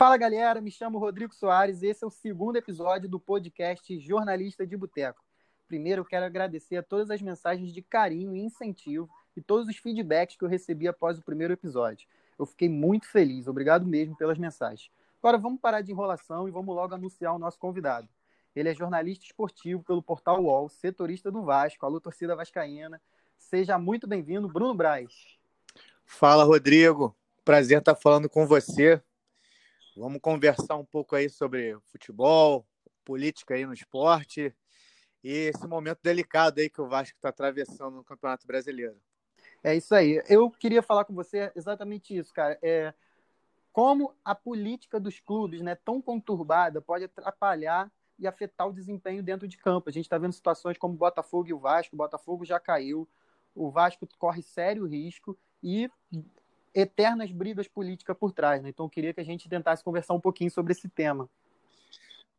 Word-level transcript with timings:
Fala 0.00 0.16
galera, 0.16 0.62
me 0.62 0.70
chamo 0.70 0.96
Rodrigo 0.96 1.34
Soares 1.34 1.82
e 1.82 1.86
esse 1.88 2.02
é 2.02 2.06
o 2.06 2.10
segundo 2.10 2.56
episódio 2.56 3.06
do 3.06 3.20
podcast 3.20 3.98
Jornalista 3.98 4.66
de 4.66 4.74
Boteco. 4.74 5.22
Primeiro, 5.68 6.00
eu 6.00 6.04
quero 6.06 6.24
agradecer 6.24 6.78
a 6.78 6.82
todas 6.82 7.10
as 7.10 7.20
mensagens 7.20 7.70
de 7.70 7.82
carinho 7.82 8.34
e 8.34 8.40
incentivo 8.40 9.10
e 9.36 9.42
todos 9.42 9.68
os 9.68 9.76
feedbacks 9.76 10.36
que 10.36 10.42
eu 10.42 10.48
recebi 10.48 10.88
após 10.88 11.18
o 11.18 11.22
primeiro 11.22 11.52
episódio. 11.52 12.08
Eu 12.38 12.46
fiquei 12.46 12.66
muito 12.66 13.06
feliz, 13.08 13.46
obrigado 13.46 13.86
mesmo 13.86 14.16
pelas 14.16 14.38
mensagens. 14.38 14.90
Agora 15.22 15.36
vamos 15.36 15.60
parar 15.60 15.82
de 15.82 15.92
enrolação 15.92 16.48
e 16.48 16.50
vamos 16.50 16.74
logo 16.74 16.94
anunciar 16.94 17.34
o 17.34 17.38
nosso 17.38 17.58
convidado. 17.58 18.08
Ele 18.56 18.70
é 18.70 18.74
jornalista 18.74 19.26
esportivo 19.26 19.82
pelo 19.82 20.02
portal 20.02 20.42
UOL, 20.42 20.70
setorista 20.70 21.30
do 21.30 21.42
Vasco, 21.42 21.84
alô 21.84 22.00
torcida 22.00 22.34
vascaína. 22.34 22.98
Seja 23.36 23.76
muito 23.76 24.06
bem-vindo, 24.06 24.48
Bruno 24.48 24.72
Braz. 24.72 25.36
Fala, 26.06 26.42
Rodrigo. 26.42 27.14
Prazer 27.44 27.80
estar 27.80 27.94
falando 27.94 28.30
com 28.30 28.46
você. 28.46 29.02
Vamos 29.96 30.20
conversar 30.20 30.76
um 30.76 30.84
pouco 30.84 31.16
aí 31.16 31.28
sobre 31.28 31.76
futebol, 31.86 32.66
política 33.04 33.54
aí 33.54 33.66
no 33.66 33.72
esporte 33.72 34.54
e 35.22 35.30
esse 35.30 35.66
momento 35.66 35.98
delicado 36.02 36.60
aí 36.60 36.70
que 36.70 36.80
o 36.80 36.88
Vasco 36.88 37.16
está 37.16 37.28
atravessando 37.28 37.96
no 37.96 38.04
Campeonato 38.04 38.46
Brasileiro. 38.46 38.96
É 39.62 39.74
isso 39.74 39.94
aí. 39.94 40.22
Eu 40.28 40.50
queria 40.50 40.82
falar 40.82 41.04
com 41.04 41.14
você 41.14 41.52
exatamente 41.54 42.16
isso, 42.16 42.32
cara. 42.32 42.58
É, 42.62 42.94
como 43.72 44.14
a 44.24 44.34
política 44.34 44.98
dos 44.98 45.20
clubes, 45.20 45.60
né, 45.60 45.74
tão 45.74 46.00
conturbada, 46.00 46.80
pode 46.80 47.04
atrapalhar 47.04 47.90
e 48.18 48.26
afetar 48.26 48.68
o 48.68 48.72
desempenho 48.72 49.22
dentro 49.22 49.48
de 49.48 49.58
campo. 49.58 49.88
A 49.88 49.92
gente 49.92 50.04
está 50.04 50.18
vendo 50.18 50.32
situações 50.32 50.78
como 50.78 50.94
Botafogo 50.94 51.48
e 51.48 51.52
o 51.52 51.58
Vasco. 51.58 51.94
O 51.94 51.98
Botafogo 51.98 52.44
já 52.44 52.58
caiu, 52.58 53.08
o 53.54 53.70
Vasco 53.70 54.06
corre 54.18 54.42
sério 54.42 54.86
risco 54.86 55.36
e 55.62 55.90
eternas 56.74 57.30
brigas 57.30 57.68
políticas 57.68 58.16
por 58.16 58.32
trás. 58.32 58.62
Né? 58.62 58.68
Então, 58.68 58.86
eu 58.86 58.90
queria 58.90 59.12
que 59.12 59.20
a 59.20 59.24
gente 59.24 59.48
tentasse 59.48 59.82
conversar 59.82 60.14
um 60.14 60.20
pouquinho 60.20 60.50
sobre 60.50 60.72
esse 60.72 60.88
tema. 60.88 61.28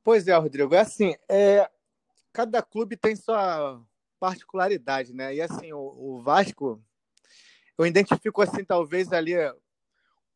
Pois 0.04 0.28
é, 0.28 0.36
Rodrigo. 0.36 0.74
É 0.74 0.80
assim, 0.80 1.16
é, 1.30 1.70
cada 2.34 2.62
clube 2.62 2.98
tem 2.98 3.16
sua 3.16 3.82
particularidade, 4.20 5.14
né? 5.14 5.34
E 5.36 5.42
assim, 5.42 5.74
o, 5.74 5.80
o 5.80 6.22
Vasco, 6.22 6.82
eu 7.78 7.86
identifico 7.86 8.42
assim, 8.42 8.64
talvez 8.64 9.12
ali 9.12 9.34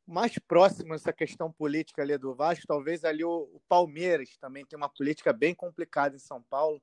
mais 0.07 0.37
próximo 0.37 0.93
essa 0.93 1.11
questão 1.11 1.51
política 1.51 2.01
ali 2.01 2.17
do 2.17 2.35
Vasco, 2.35 2.67
talvez 2.67 3.03
ali 3.03 3.23
o, 3.23 3.49
o, 3.53 3.61
Palmeiras 3.67 4.37
também 4.37 4.65
tem 4.65 4.77
uma 4.77 4.89
política 4.89 5.33
bem 5.33 5.55
complicada 5.55 6.15
em 6.15 6.19
São 6.19 6.41
Paulo, 6.43 6.81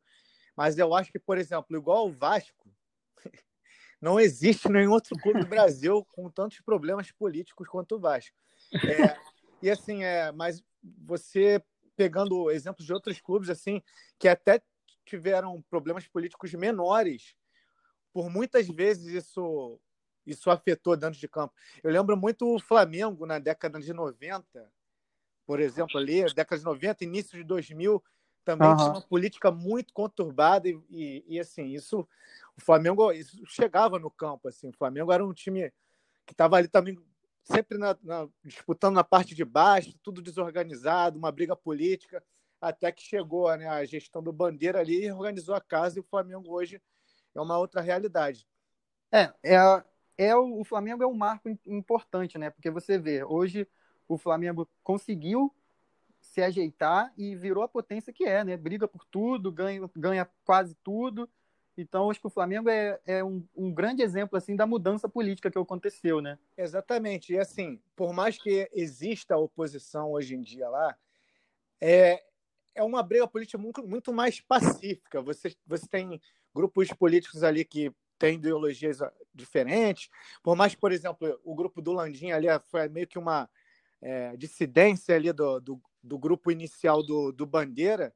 mas 0.57 0.77
eu 0.77 0.95
acho 0.95 1.13
que, 1.13 1.19
por 1.19 1.39
exemplo, 1.39 1.77
igual 1.77 2.09
o 2.09 2.13
Vasco, 2.13 2.69
não 4.03 4.19
existe 4.19 4.69
nenhum 4.69 4.91
outro 4.91 5.17
clube 5.17 5.41
do 5.41 5.47
Brasil 5.47 6.05
com 6.13 6.29
tantos 6.29 6.61
problemas 6.61 7.13
políticos 7.13 7.69
quanto 7.69 7.95
o 7.95 8.01
Vasco. 8.01 8.37
É, 8.75 9.17
e 9.63 9.71
assim, 9.71 10.03
é, 10.03 10.33
mas 10.33 10.63
você 11.07 11.63
pegando 11.97 12.51
exemplos 12.51 12.85
de 12.85 12.93
outros 12.93 13.21
clubes 13.21 13.49
assim 13.49 13.81
que 14.19 14.27
até 14.27 14.61
tiveram 15.05 15.63
problemas 15.71 16.07
políticos 16.09 16.53
menores, 16.55 17.37
por 18.13 18.29
muitas 18.29 18.67
vezes 18.67 19.07
isso 19.07 19.81
isso 20.25 20.51
afetou 20.51 20.97
dentro 20.97 21.19
de 21.19 21.29
campo. 21.29 21.53
Eu 21.83 21.91
lembro 21.91 22.17
muito 22.17 22.47
o 22.47 22.61
Flamengo 22.61 23.27
na 23.27 23.41
década 23.41 23.81
de 23.81 23.93
90, 23.93 24.73
por 25.45 25.59
exemplo, 25.61 25.99
ali, 25.99 26.23
década 26.33 26.59
de 26.59 26.65
90, 26.65 27.05
início 27.05 27.37
de 27.37 27.45
2000, 27.45 28.03
também 28.45 28.69
uhum. 28.69 28.77
tinha 28.77 28.91
uma 28.91 29.03
política 29.03 29.51
muito 29.51 29.93
conturbada 29.93 30.69
e, 30.69 30.81
e, 30.91 31.25
e, 31.29 31.41
assim, 31.41 31.67
isso 31.67 32.07
o 32.57 32.61
Flamengo 32.61 33.11
isso 33.13 33.41
chegava 33.47 33.99
no 33.99 34.11
campo, 34.11 34.49
assim, 34.49 34.69
o 34.69 34.77
Flamengo 34.77 35.13
era 35.13 35.25
um 35.25 35.33
time 35.33 35.73
que 36.27 36.33
estava 36.33 36.57
ali 36.57 36.69
também 36.69 36.99
sempre 37.43 37.79
na, 37.79 37.97
na, 38.03 38.29
disputando 38.45 38.95
na 38.95 39.05
parte 39.05 39.35
de 39.35 39.45
baixo, 39.45 39.99
tudo 40.03 40.23
desorganizado, 40.23 41.19
uma 41.19 41.33
briga 41.33 41.57
política, 41.57 42.23
até 42.61 42.93
que 42.93 43.03
chegou 43.03 43.55
né, 43.57 43.67
a 43.69 43.85
gestão 43.85 44.23
do 44.23 44.33
Bandeira 44.33 44.79
ali 44.79 45.05
e 45.05 45.13
organizou 45.13 45.55
a 45.55 45.61
casa 45.61 45.99
e 45.99 46.01
o 46.01 46.05
Flamengo 46.05 46.53
hoje 46.53 46.81
é 47.35 47.41
uma 47.41 47.59
outra 47.59 47.81
realidade. 47.81 48.47
É, 49.11 49.33
é, 49.43 49.85
é 50.17 50.37
o, 50.37 50.61
o 50.61 50.65
Flamengo 50.65 51.03
é 51.03 51.07
um 51.07 51.15
marco 51.15 51.49
importante, 51.67 52.39
né? 52.39 52.51
Porque 52.51 52.71
você 52.71 52.99
vê, 52.99 53.25
hoje 53.25 53.67
o 54.07 54.17
Flamengo 54.17 54.69
conseguiu 54.83 55.53
se 56.33 56.41
ajeitar 56.41 57.13
e 57.15 57.37
virou 57.37 57.63
a 57.63 57.69
potência 57.69 58.11
que 58.11 58.25
é, 58.25 58.43
né? 58.43 58.57
Briga 58.57 58.89
por 58.89 59.05
tudo, 59.05 59.53
ganha, 59.53 59.83
ganha 59.95 60.27
quase 60.47 60.75
tudo. 60.83 61.29
Então, 61.77 62.11
acho 62.11 62.21
que 62.21 62.27
o 62.27 62.31
Flamengo 62.31 62.71
é, 62.71 62.99
é 63.05 63.23
um, 63.23 63.47
um, 63.55 63.71
grande 63.71 64.03
exemplo 64.03 64.39
assim 64.39 64.57
da 64.57 64.67
mudança 64.67 65.07
política 65.11 65.51
que 65.51 65.59
aconteceu, 65.59 66.23
né? 66.23 66.39
Exatamente. 66.57 67.35
E 67.35 67.39
assim, 67.39 67.79
por 67.95 68.15
mais 68.15 68.39
que 68.39 68.67
exista 68.73 69.37
oposição 69.37 70.13
hoje 70.13 70.35
em 70.35 70.41
dia 70.41 70.71
lá, 70.71 70.97
é, 71.79 72.25
é 72.75 72.83
uma 72.83 73.03
briga 73.03 73.29
política 73.29 73.59
muito, 73.59 73.87
muito 73.87 74.11
mais 74.11 74.41
pacífica. 74.41 75.21
Você, 75.21 75.55
você 75.67 75.87
tem 75.87 76.19
grupos 76.55 76.89
políticos 76.95 77.43
ali 77.43 77.63
que 77.63 77.93
têm 78.19 78.37
ideologias 78.37 79.03
ah, 79.03 79.13
diferentes. 79.35 80.09
Por 80.43 80.57
mais 80.57 80.75
por 80.75 80.93
exemplo, 80.93 81.39
o 81.45 81.55
grupo 81.55 81.83
do 81.83 81.93
Landim 81.93 82.31
ali 82.31 82.47
foi 82.71 82.89
meio 82.89 83.07
que 83.07 83.19
uma 83.19 83.51
é, 84.01 84.35
dissidência 84.35 85.15
ali 85.15 85.31
do, 85.31 85.61
do, 85.61 85.83
do, 86.03 86.19
grupo 86.19 86.51
inicial 86.51 87.03
do, 87.03 87.33
do 87.33 87.47
Bandeira, 87.47 88.15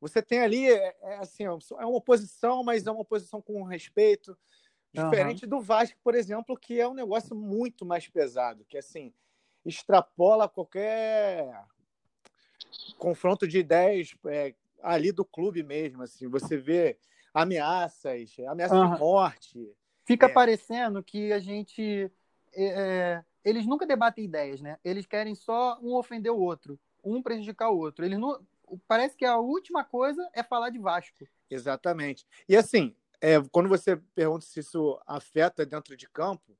você 0.00 0.22
tem 0.22 0.40
ali, 0.40 0.68
é, 0.68 0.96
é, 1.02 1.16
assim, 1.18 1.44
é 1.44 1.50
uma 1.50 1.96
oposição, 1.96 2.62
mas 2.62 2.86
é 2.86 2.90
uma 2.90 3.00
oposição 3.00 3.40
com 3.40 3.62
respeito, 3.62 4.36
diferente 4.92 5.44
uhum. 5.44 5.50
do 5.50 5.60
Vasco, 5.60 5.98
por 6.02 6.14
exemplo, 6.14 6.56
que 6.56 6.80
é 6.80 6.88
um 6.88 6.94
negócio 6.94 7.34
muito 7.34 7.84
mais 7.84 8.08
pesado, 8.08 8.64
que 8.64 8.78
assim 8.78 9.12
extrapola 9.64 10.48
qualquer 10.48 11.64
confronto 12.98 13.46
de 13.46 13.58
ideias 13.58 14.14
é, 14.26 14.54
ali 14.82 15.12
do 15.12 15.24
clube 15.24 15.62
mesmo. 15.62 16.02
Assim, 16.02 16.28
você 16.28 16.56
vê 16.56 16.98
ameaças, 17.34 18.34
ameaças 18.48 18.78
uhum. 18.78 18.92
de 18.92 18.98
morte. 18.98 19.76
Fica 20.04 20.26
é. 20.26 20.32
parecendo 20.32 21.02
que 21.02 21.32
a 21.32 21.38
gente. 21.38 22.10
É, 22.54 22.64
é, 22.64 23.24
eles 23.44 23.66
nunca 23.66 23.86
debatem 23.86 24.24
ideias, 24.24 24.60
né? 24.60 24.78
Eles 24.84 25.06
querem 25.06 25.34
só 25.34 25.78
um 25.82 25.94
ofender 25.94 26.32
o 26.32 26.38
outro, 26.38 26.78
um 27.06 27.22
prejudicar 27.22 27.70
o 27.70 27.78
outro. 27.78 28.04
Eles 28.04 28.18
não. 28.18 28.44
Parece 28.88 29.16
que 29.16 29.24
a 29.24 29.38
última 29.38 29.84
coisa 29.84 30.28
é 30.32 30.42
falar 30.42 30.70
de 30.70 30.78
Vasco. 30.78 31.24
Exatamente. 31.48 32.26
E 32.48 32.56
assim, 32.56 32.96
é, 33.20 33.40
quando 33.52 33.68
você 33.68 33.96
pergunta 34.14 34.44
se 34.44 34.58
isso 34.58 35.00
afeta 35.06 35.64
dentro 35.64 35.96
de 35.96 36.08
campo, 36.08 36.58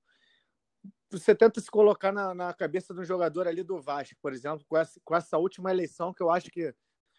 você 1.11 1.35
tenta 1.35 1.61
se 1.61 1.71
colocar 1.71 2.13
na, 2.13 2.33
na 2.33 2.55
cabeça 2.55 2.95
do 2.95 3.05
jogador 3.05 3.49
ali 3.49 3.63
do 3.63 3.81
Vasco, 3.81 4.17
por 4.23 4.33
exemplo, 4.33 4.65
com 4.69 4.77
essa, 4.77 5.01
com 5.05 5.17
essa 5.17 5.37
última 5.37 5.71
eleição 5.71 6.15
que 6.15 6.23
eu 6.23 6.31
acho 6.31 6.51
que 6.51 6.73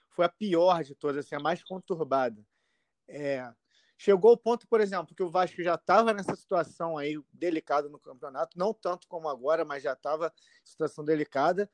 foi 0.10 0.26
a 0.26 0.30
pior 0.30 0.84
de 0.84 0.96
todas, 0.96 1.26
assim, 1.26 1.36
a 1.36 1.40
mais 1.40 1.64
conturbada. 1.64 2.42
É, 3.08 3.50
chegou 3.98 4.34
o 4.34 4.38
ponto, 4.38 4.68
por 4.68 4.82
exemplo, 4.82 5.16
que 5.16 5.24
o 5.24 5.30
Vasco 5.30 5.62
já 5.62 5.76
estava 5.76 6.14
nessa 6.14 6.36
situação 6.36 6.98
aí 6.98 7.22
delicada 7.32 7.90
no 7.90 8.00
campeonato, 8.00 8.58
não 8.58 8.74
tanto 8.74 9.08
como 9.08 9.30
agora, 9.30 9.66
mas 9.66 9.84
já 9.84 9.94
estava 9.94 10.34
situação 10.64 11.04
delicada, 11.04 11.70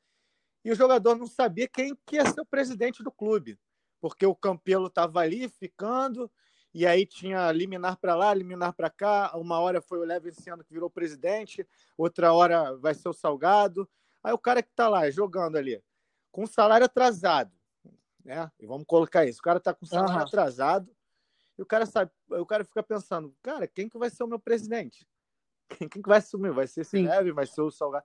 e 0.64 0.72
o 0.72 0.74
jogador 0.74 1.16
não 1.16 1.26
sabia 1.26 1.68
quem 1.68 1.94
que 2.06 2.16
ia 2.16 2.24
ser 2.24 2.40
o 2.40 2.46
presidente 2.46 3.02
do 3.02 3.12
clube, 3.12 3.58
porque 4.00 4.24
o 4.24 4.34
Campelo 4.34 4.86
estava 4.86 5.20
ali 5.20 5.48
ficando, 5.48 6.30
e 6.72 6.86
aí 6.86 7.06
tinha 7.06 7.52
liminar 7.52 7.96
para 7.98 8.16
lá, 8.16 8.34
liminar 8.34 8.72
para 8.72 8.90
cá. 8.90 9.30
Uma 9.36 9.60
hora 9.60 9.80
foi 9.80 9.98
o 10.00 10.04
Levenciano 10.04 10.64
que 10.64 10.72
virou 10.72 10.90
presidente, 10.90 11.66
outra 11.96 12.32
hora 12.32 12.76
vai 12.76 12.94
ser 12.94 13.08
o 13.08 13.12
Salgado. 13.12 13.88
Aí 14.22 14.32
o 14.32 14.38
cara 14.38 14.62
que 14.62 14.70
está 14.70 14.88
lá 14.88 15.08
jogando 15.10 15.56
ali, 15.56 15.80
com 16.32 16.46
salário 16.46 16.86
atrasado, 16.86 17.52
né? 18.24 18.50
E 18.58 18.66
vamos 18.66 18.86
colocar 18.86 19.24
isso. 19.24 19.38
O 19.38 19.42
cara 19.42 19.58
está 19.58 19.72
com 19.72 19.86
salário 19.86 20.16
uhum. 20.16 20.22
atrasado 20.22 20.90
e 21.56 21.62
o 21.62 21.66
cara 21.66 21.86
sabe, 21.86 22.10
o 22.28 22.46
cara 22.46 22.64
fica 22.64 22.82
pensando, 22.82 23.32
cara, 23.40 23.68
quem 23.68 23.88
que 23.88 23.98
vai 23.98 24.10
ser 24.10 24.24
o 24.24 24.28
meu 24.28 24.40
presidente? 24.40 25.06
Quem, 25.68 25.88
quem 25.88 26.02
que 26.02 26.08
vai 26.08 26.18
assumir? 26.18 26.52
Vai 26.52 26.66
ser 26.66 26.80
esse 26.80 27.00
Leve, 27.00 27.32
vai 27.32 27.46
ser 27.46 27.60
o 27.60 27.70
Salgado? 27.70 28.04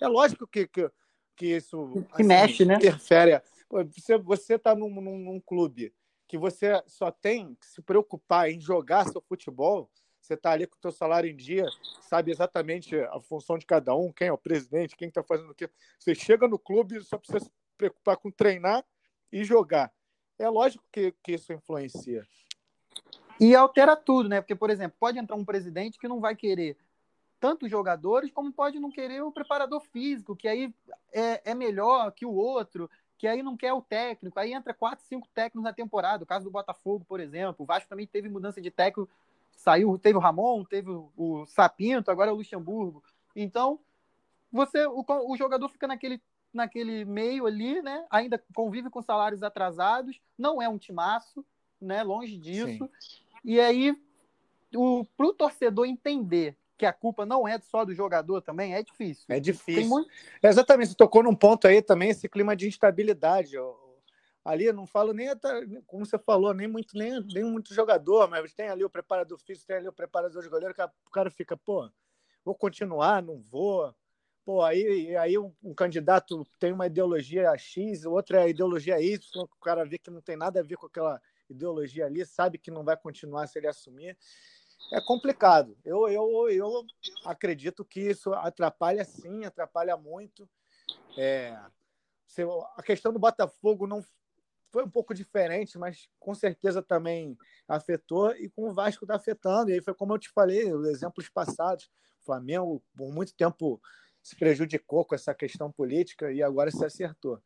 É 0.00 0.08
lógico 0.08 0.46
que, 0.46 0.66
que, 0.66 0.90
que 1.36 1.46
isso 1.46 1.92
que 1.92 2.22
assim, 2.22 2.24
mexe, 2.24 2.64
né? 2.64 2.76
interfere. 2.76 3.40
Você, 3.68 4.16
você 4.18 4.58
tá 4.58 4.74
num, 4.74 4.88
num, 4.88 5.18
num 5.18 5.40
clube 5.40 5.92
que 6.26 6.38
você 6.38 6.82
só 6.86 7.10
tem 7.10 7.54
que 7.54 7.66
se 7.66 7.82
preocupar 7.82 8.50
em 8.50 8.60
jogar 8.60 9.06
seu 9.06 9.20
futebol, 9.20 9.90
você 10.20 10.34
está 10.34 10.50
ali 10.50 10.66
com 10.66 10.76
o 10.76 10.80
seu 10.80 10.90
salário 10.90 11.30
em 11.30 11.36
dia, 11.36 11.66
sabe 12.02 12.32
exatamente 12.32 12.96
a 12.98 13.20
função 13.20 13.56
de 13.56 13.64
cada 13.64 13.94
um, 13.94 14.12
quem 14.12 14.28
é 14.28 14.32
o 14.32 14.38
presidente, 14.38 14.96
quem 14.96 15.08
está 15.08 15.22
fazendo 15.22 15.50
o 15.50 15.54
quê. 15.54 15.70
Você 15.98 16.14
chega 16.14 16.48
no 16.48 16.58
clube 16.58 17.00
só 17.04 17.16
precisa 17.16 17.40
se 17.40 17.50
preocupar 17.76 18.16
com 18.16 18.30
treinar 18.30 18.84
e 19.30 19.44
jogar. 19.44 19.92
É 20.38 20.48
lógico 20.48 20.84
que, 20.90 21.14
que 21.22 21.32
isso 21.32 21.52
influencia. 21.52 22.26
E 23.38 23.54
altera 23.54 23.94
tudo, 23.94 24.28
né? 24.28 24.40
Porque, 24.40 24.54
por 24.54 24.70
exemplo, 24.70 24.96
pode 24.98 25.18
entrar 25.18 25.36
um 25.36 25.44
presidente 25.44 25.98
que 25.98 26.08
não 26.08 26.20
vai 26.20 26.34
querer 26.34 26.76
tanto 27.46 27.66
os 27.66 27.70
jogadores, 27.70 28.32
como 28.32 28.52
pode 28.52 28.80
não 28.80 28.90
querer 28.90 29.22
o 29.22 29.30
preparador 29.30 29.80
físico, 29.80 30.34
que 30.34 30.48
aí 30.48 30.74
é, 31.12 31.52
é 31.52 31.54
melhor 31.54 32.10
que 32.10 32.26
o 32.26 32.34
outro, 32.34 32.90
que 33.16 33.28
aí 33.28 33.40
não 33.40 33.56
quer 33.56 33.72
o 33.72 33.80
técnico, 33.80 34.36
aí 34.40 34.52
entra 34.52 34.74
quatro, 34.74 35.04
cinco 35.06 35.28
técnicos 35.32 35.62
na 35.62 35.72
temporada. 35.72 36.24
O 36.24 36.26
caso 36.26 36.46
do 36.46 36.50
Botafogo, 36.50 37.04
por 37.08 37.20
exemplo, 37.20 37.62
o 37.62 37.64
Vasco 37.64 37.88
também 37.88 38.04
teve 38.04 38.28
mudança 38.28 38.60
de 38.60 38.68
técnico, 38.68 39.08
saiu, 39.52 39.96
teve 39.96 40.18
o 40.18 40.20
Ramon, 40.20 40.64
teve 40.64 40.90
o, 40.90 41.08
o 41.16 41.46
Sapinto, 41.46 42.10
agora 42.10 42.30
é 42.30 42.34
o 42.34 42.36
Luxemburgo. 42.36 43.00
Então, 43.36 43.78
você, 44.50 44.84
o, 44.84 45.04
o 45.06 45.36
jogador 45.36 45.68
fica 45.68 45.86
naquele 45.86 46.20
naquele 46.52 47.04
meio 47.04 47.46
ali, 47.46 47.80
né? 47.80 48.06
Ainda 48.10 48.42
convive 48.54 48.90
com 48.90 49.02
salários 49.02 49.42
atrasados, 49.42 50.18
não 50.36 50.60
é 50.60 50.68
um 50.68 50.78
timaço, 50.78 51.44
né? 51.80 52.02
Longe 52.02 52.36
disso. 52.38 52.84
Sim. 52.84 53.20
E 53.44 53.60
aí, 53.60 53.96
para 55.16 55.26
o 55.26 55.32
torcedor 55.32 55.86
entender 55.86 56.56
que 56.76 56.86
a 56.86 56.92
culpa 56.92 57.24
não 57.24 57.46
é 57.48 57.58
só 57.58 57.84
do 57.84 57.94
jogador 57.94 58.40
também, 58.42 58.74
é 58.74 58.82
difícil. 58.82 59.24
É 59.28 59.40
difícil. 59.40 59.88
Muito... 59.88 60.10
Exatamente, 60.42 60.90
você 60.90 60.96
tocou 60.96 61.22
num 61.22 61.34
ponto 61.34 61.66
aí 61.66 61.80
também, 61.80 62.10
esse 62.10 62.28
clima 62.28 62.54
de 62.54 62.68
instabilidade. 62.68 63.56
Ali, 64.44 64.72
não 64.72 64.86
falo 64.86 65.12
nem, 65.12 65.28
como 65.86 66.06
você 66.06 66.18
falou, 66.18 66.54
nem 66.54 66.68
muito, 66.68 66.96
nem, 66.96 67.20
nem 67.32 67.44
muito 67.44 67.74
jogador, 67.74 68.28
mas 68.28 68.54
tem 68.54 68.68
ali 68.68 68.84
o 68.84 68.90
preparador 68.90 69.38
físico, 69.38 69.66
tem 69.66 69.76
ali 69.76 69.88
o 69.88 69.92
preparador 69.92 70.42
de 70.42 70.48
goleiro, 70.48 70.74
que 70.74 70.82
o 70.82 71.10
cara 71.10 71.30
fica, 71.30 71.56
pô, 71.56 71.90
vou 72.44 72.54
continuar, 72.54 73.22
não 73.22 73.40
vou. 73.40 73.92
Pô, 74.44 74.62
aí, 74.62 75.16
aí 75.16 75.36
um, 75.36 75.52
um 75.60 75.74
candidato 75.74 76.46
tem 76.60 76.72
uma 76.72 76.86
ideologia 76.86 77.52
X, 77.58 78.04
outra 78.04 78.44
é 78.44 78.50
ideologia 78.50 79.00
Y, 79.00 79.18
o 79.42 79.60
cara 79.60 79.84
vê 79.84 79.98
que 79.98 80.10
não 80.10 80.20
tem 80.20 80.36
nada 80.36 80.60
a 80.60 80.62
ver 80.62 80.76
com 80.76 80.86
aquela 80.86 81.20
ideologia 81.50 82.06
ali, 82.06 82.24
sabe 82.24 82.56
que 82.56 82.70
não 82.70 82.84
vai 82.84 82.96
continuar 82.96 83.48
se 83.48 83.58
ele 83.58 83.66
assumir. 83.66 84.16
É 84.92 85.00
complicado. 85.00 85.76
Eu, 85.84 86.08
eu, 86.08 86.48
eu 86.50 86.86
acredito 87.24 87.84
que 87.84 88.00
isso 88.00 88.32
atrapalha 88.34 89.04
sim, 89.04 89.44
atrapalha 89.44 89.96
muito. 89.96 90.48
É, 91.18 91.58
a 92.76 92.82
questão 92.82 93.12
do 93.12 93.18
Botafogo 93.18 93.86
não 93.86 94.04
foi 94.70 94.84
um 94.84 94.90
pouco 94.90 95.14
diferente, 95.14 95.78
mas 95.78 96.08
com 96.20 96.34
certeza 96.34 96.82
também 96.82 97.36
afetou 97.66 98.30
e 98.36 98.48
com 98.48 98.68
o 98.68 98.72
Vasco 98.72 99.04
está 99.04 99.16
afetando. 99.16 99.70
E 99.70 99.74
aí 99.74 99.80
foi 99.80 99.94
como 99.94 100.14
eu 100.14 100.18
te 100.18 100.30
falei, 100.30 100.72
os 100.72 100.86
exemplos 100.86 101.28
passados. 101.28 101.90
O 102.20 102.26
Flamengo, 102.26 102.82
por 102.96 103.12
muito 103.12 103.34
tempo, 103.34 103.80
se 104.22 104.36
prejudicou 104.36 105.04
com 105.04 105.14
essa 105.14 105.34
questão 105.34 105.70
política 105.70 106.32
e 106.32 106.42
agora 106.42 106.70
se 106.70 106.84
acertou. 106.84 107.40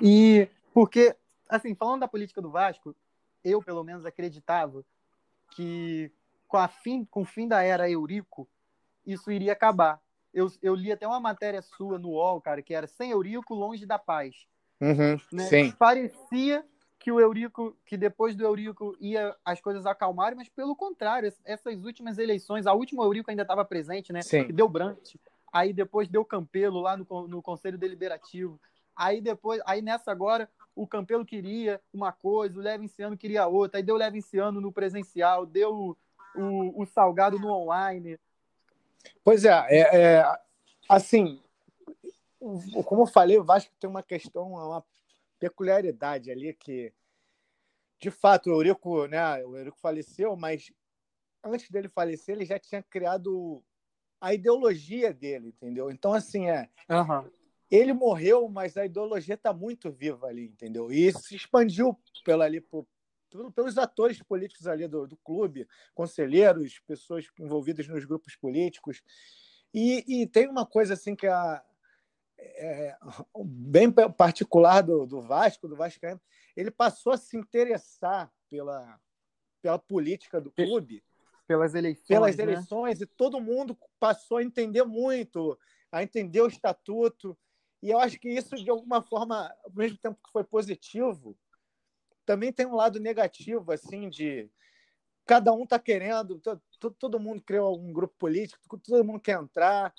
E 0.00 0.48
porque, 0.72 1.16
assim, 1.48 1.74
falando 1.74 2.00
da 2.00 2.08
política 2.08 2.42
do 2.42 2.50
Vasco, 2.50 2.94
eu 3.44 3.62
pelo 3.62 3.82
menos 3.82 4.04
acreditava 4.04 4.84
que 5.54 6.12
com, 6.48 6.56
a 6.56 6.68
fim, 6.68 7.04
com 7.04 7.22
o 7.22 7.24
fim 7.24 7.48
da 7.48 7.62
era 7.62 7.90
Eurico, 7.90 8.48
isso 9.06 9.30
iria 9.30 9.52
acabar. 9.52 10.00
Eu, 10.32 10.50
eu 10.62 10.74
li 10.74 10.90
até 10.90 11.06
uma 11.06 11.20
matéria 11.20 11.60
sua 11.62 11.98
no 11.98 12.10
UOL, 12.10 12.40
cara, 12.40 12.62
que 12.62 12.74
era 12.74 12.86
sem 12.86 13.10
Eurico, 13.10 13.54
longe 13.54 13.84
da 13.84 13.98
paz. 13.98 14.46
Uhum, 14.80 15.18
né? 15.32 15.44
Sim. 15.44 15.70
Parecia 15.72 16.64
que 16.98 17.10
o 17.10 17.20
Eurico, 17.20 17.76
que 17.84 17.96
depois 17.96 18.36
do 18.36 18.44
Eurico 18.44 18.96
ia 19.00 19.34
as 19.44 19.60
coisas 19.60 19.86
acalmarem, 19.86 20.36
mas 20.36 20.48
pelo 20.48 20.76
contrário, 20.76 21.32
essas 21.44 21.84
últimas 21.84 22.16
eleições, 22.16 22.66
a 22.66 22.72
última 22.72 23.04
Eurico 23.04 23.30
ainda 23.30 23.42
estava 23.42 23.64
presente, 23.64 24.12
né? 24.12 24.22
Sim. 24.22 24.44
Que 24.44 24.52
deu 24.52 24.68
Brant, 24.68 25.16
aí 25.52 25.72
depois 25.72 26.08
deu 26.08 26.24
Campelo 26.24 26.80
lá 26.80 26.96
no, 26.96 27.06
no 27.26 27.42
Conselho 27.42 27.76
Deliberativo, 27.76 28.60
aí 28.94 29.20
depois, 29.20 29.60
aí 29.66 29.82
nessa 29.82 30.12
agora 30.12 30.48
o 30.74 30.86
Campelo 30.86 31.24
queria 31.24 31.80
uma 31.92 32.12
coisa, 32.12 32.58
o 32.58 32.62
Levinciano 32.62 33.16
queria 33.16 33.46
outra, 33.46 33.78
aí 33.78 33.82
deu 33.82 33.94
o 33.94 33.98
Levinciano 33.98 34.60
no 34.60 34.72
presencial, 34.72 35.44
deu 35.44 35.96
o, 36.34 36.82
o 36.82 36.86
Salgado 36.86 37.38
no 37.38 37.52
online. 37.52 38.18
Pois 39.22 39.44
é, 39.44 39.52
é, 39.70 39.80
é 39.80 40.38
assim, 40.88 41.42
como 42.84 43.02
eu 43.02 43.06
falei, 43.06 43.38
o 43.38 43.44
Vasco 43.44 43.72
tem 43.78 43.88
uma 43.88 44.02
questão, 44.02 44.52
uma 44.52 44.84
peculiaridade 45.38 46.30
ali 46.30 46.54
que, 46.54 46.92
de 48.00 48.10
fato, 48.10 48.48
o 48.48 48.52
Eurico, 48.52 49.06
né, 49.06 49.44
o 49.44 49.56
Eurico 49.56 49.78
faleceu, 49.78 50.36
mas 50.36 50.72
antes 51.44 51.70
dele 51.70 51.88
falecer, 51.88 52.34
ele 52.34 52.44
já 52.44 52.58
tinha 52.58 52.82
criado 52.82 53.62
a 54.20 54.32
ideologia 54.32 55.12
dele, 55.12 55.48
entendeu? 55.48 55.90
Então, 55.90 56.14
assim, 56.14 56.48
é. 56.48 56.68
Uhum. 56.88 57.28
Ele 57.72 57.94
morreu, 57.94 58.50
mas 58.50 58.76
a 58.76 58.84
ideologia 58.84 59.34
está 59.34 59.50
muito 59.50 59.90
viva 59.90 60.26
ali, 60.26 60.44
entendeu? 60.44 60.92
E 60.92 61.10
se 61.10 61.34
expandiu 61.34 61.98
pela, 62.22 62.44
ali, 62.44 62.60
por, 62.60 62.86
pelos 63.54 63.78
atores 63.78 64.22
políticos 64.22 64.66
ali 64.66 64.86
do, 64.86 65.06
do 65.06 65.16
clube, 65.16 65.66
conselheiros, 65.94 66.80
pessoas 66.86 67.26
envolvidas 67.40 67.88
nos 67.88 68.04
grupos 68.04 68.36
políticos. 68.36 69.02
E, 69.72 70.04
e 70.06 70.26
tem 70.26 70.50
uma 70.50 70.66
coisa 70.66 70.92
assim 70.92 71.16
que 71.16 71.26
a, 71.26 71.64
é, 72.38 72.94
bem 73.42 73.90
particular 73.90 74.82
do, 74.82 75.06
do 75.06 75.22
Vasco, 75.22 75.66
do 75.66 75.74
Vascaíno, 75.74 76.20
ele 76.54 76.70
passou 76.70 77.14
a 77.14 77.16
se 77.16 77.38
interessar 77.38 78.30
pela, 78.50 79.00
pela 79.62 79.78
política 79.78 80.38
do 80.38 80.50
clube. 80.50 81.02
Pelas 81.46 81.74
eleições. 81.74 82.06
Pelas 82.06 82.36
né? 82.36 82.42
eleições, 82.42 83.00
e 83.00 83.06
todo 83.06 83.40
mundo 83.40 83.78
passou 83.98 84.36
a 84.36 84.42
entender 84.42 84.84
muito, 84.84 85.58
a 85.90 86.02
entender 86.02 86.42
o 86.42 86.48
estatuto. 86.48 87.34
E 87.82 87.90
eu 87.90 87.98
acho 87.98 88.18
que 88.18 88.28
isso, 88.28 88.54
de 88.54 88.70
alguma 88.70 89.02
forma, 89.02 89.52
ao 89.64 89.72
mesmo 89.72 89.98
tempo 89.98 90.20
que 90.24 90.30
foi 90.30 90.44
positivo, 90.44 91.36
também 92.24 92.52
tem 92.52 92.64
um 92.64 92.76
lado 92.76 93.00
negativo, 93.00 93.72
assim, 93.72 94.08
de 94.08 94.48
cada 95.26 95.52
um 95.52 95.64
está 95.64 95.78
querendo, 95.78 96.40
todo, 96.98 97.20
mundo 97.20 97.42
criou 97.42 97.78
um 97.78 97.92
grupo 97.92 98.14
político, 98.18 98.78
todo 98.78 99.04
mundo 99.04 99.20
quer 99.20 99.40
entrar, 99.40 99.92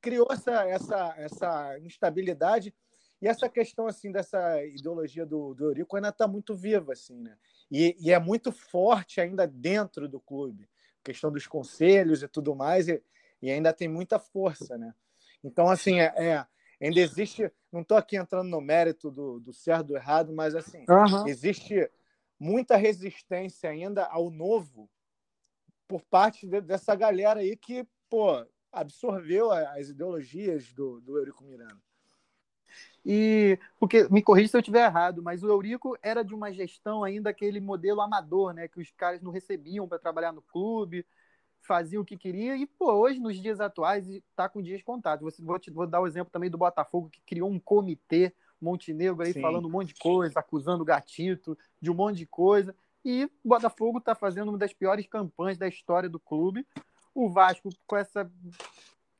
criou 0.00 0.28
essa, 0.30 0.64
essa, 0.68 1.14
essa 1.16 1.78
instabilidade 1.80 2.74
e 3.20 3.26
essa 3.26 3.48
questão 3.48 3.86
assim 3.86 4.12
dessa 4.12 4.64
ideologia 4.64 5.26
do, 5.26 5.54
do 5.54 5.64
Eurico 5.64 5.96
ainda 5.96 6.10
está 6.10 6.26
muito 6.28 6.54
viva 6.54 6.92
assim, 6.92 7.20
né? 7.20 7.36
E, 7.70 7.96
e, 8.00 8.12
é 8.12 8.18
muito 8.18 8.52
forte 8.52 9.20
ainda 9.20 9.46
dentro 9.46 10.08
do 10.08 10.20
clube, 10.20 10.68
a 11.00 11.04
questão 11.04 11.30
dos 11.30 11.46
conselhos 11.46 12.22
e 12.22 12.28
tudo 12.28 12.54
mais 12.54 12.88
e, 12.88 13.02
e 13.42 13.50
ainda 13.50 13.72
tem 13.72 13.88
muita 13.88 14.18
força, 14.18 14.78
né? 14.78 14.94
Então 15.42 15.68
assim 15.68 16.00
é, 16.00 16.14
é 16.16 16.46
ainda 16.80 17.00
existe, 17.00 17.50
não 17.72 17.82
estou 17.82 17.96
aqui 17.96 18.16
entrando 18.16 18.48
no 18.48 18.60
mérito 18.60 19.10
do, 19.10 19.40
do 19.40 19.52
certo 19.52 19.88
do 19.88 19.96
errado, 19.96 20.32
mas 20.32 20.54
assim 20.54 20.84
uhum. 20.88 21.26
existe 21.26 21.90
muita 22.38 22.76
resistência 22.76 23.68
ainda 23.68 24.04
ao 24.06 24.30
novo 24.30 24.88
por 25.88 26.02
parte 26.02 26.46
de, 26.46 26.60
dessa 26.60 26.94
galera 26.94 27.40
aí 27.40 27.56
que 27.56 27.86
pô 28.08 28.46
absorveu 28.70 29.50
as 29.50 29.88
ideologias 29.88 30.72
do, 30.72 31.00
do 31.00 31.16
Eurico 31.16 31.42
Miranda. 31.42 31.80
E 33.04 33.58
porque 33.80 34.06
me 34.10 34.22
corrija 34.22 34.48
se 34.48 34.56
eu 34.56 34.60
estiver 34.60 34.84
errado, 34.84 35.22
mas 35.22 35.42
o 35.42 35.48
Eurico 35.48 35.96
era 36.02 36.22
de 36.22 36.34
uma 36.34 36.52
gestão 36.52 37.02
ainda 37.02 37.30
aquele 37.30 37.60
modelo 37.60 38.02
amador, 38.02 38.52
né, 38.52 38.68
que 38.68 38.80
os 38.80 38.90
caras 38.90 39.22
não 39.22 39.30
recebiam 39.30 39.88
para 39.88 39.98
trabalhar 39.98 40.32
no 40.32 40.42
clube, 40.42 41.06
faziam 41.62 42.02
o 42.02 42.04
que 42.04 42.16
queria 42.16 42.56
e 42.56 42.66
pô, 42.66 42.92
hoje 42.92 43.18
nos 43.18 43.40
dias 43.40 43.60
atuais 43.60 44.08
está 44.08 44.48
com 44.48 44.62
dias 44.62 44.82
contados. 44.82 45.36
Vou, 45.40 45.58
te, 45.58 45.70
vou 45.70 45.86
dar 45.86 46.00
o 46.00 46.06
exemplo 46.06 46.30
também 46.30 46.50
do 46.50 46.58
Botafogo 46.58 47.10
que 47.10 47.20
criou 47.22 47.50
um 47.50 47.58
comitê 47.58 48.32
Montenegro 48.60 49.22
aí 49.22 49.32
Sim. 49.32 49.40
falando 49.40 49.68
um 49.68 49.70
monte 49.70 49.94
de 49.94 50.00
coisa, 50.00 50.40
acusando 50.40 50.82
o 50.82 50.86
gatito 50.86 51.56
de 51.80 51.90
um 51.90 51.94
monte 51.94 52.16
de 52.16 52.26
coisa. 52.26 52.74
E 53.04 53.24
o 53.44 53.48
Botafogo 53.48 53.98
está 53.98 54.14
fazendo 54.14 54.48
uma 54.48 54.58
das 54.58 54.72
piores 54.72 55.06
campanhas 55.06 55.56
da 55.56 55.68
história 55.68 56.08
do 56.08 56.18
clube 56.18 56.66
o 57.18 57.28
Vasco 57.28 57.68
com 57.86 57.96
essa, 57.96 58.30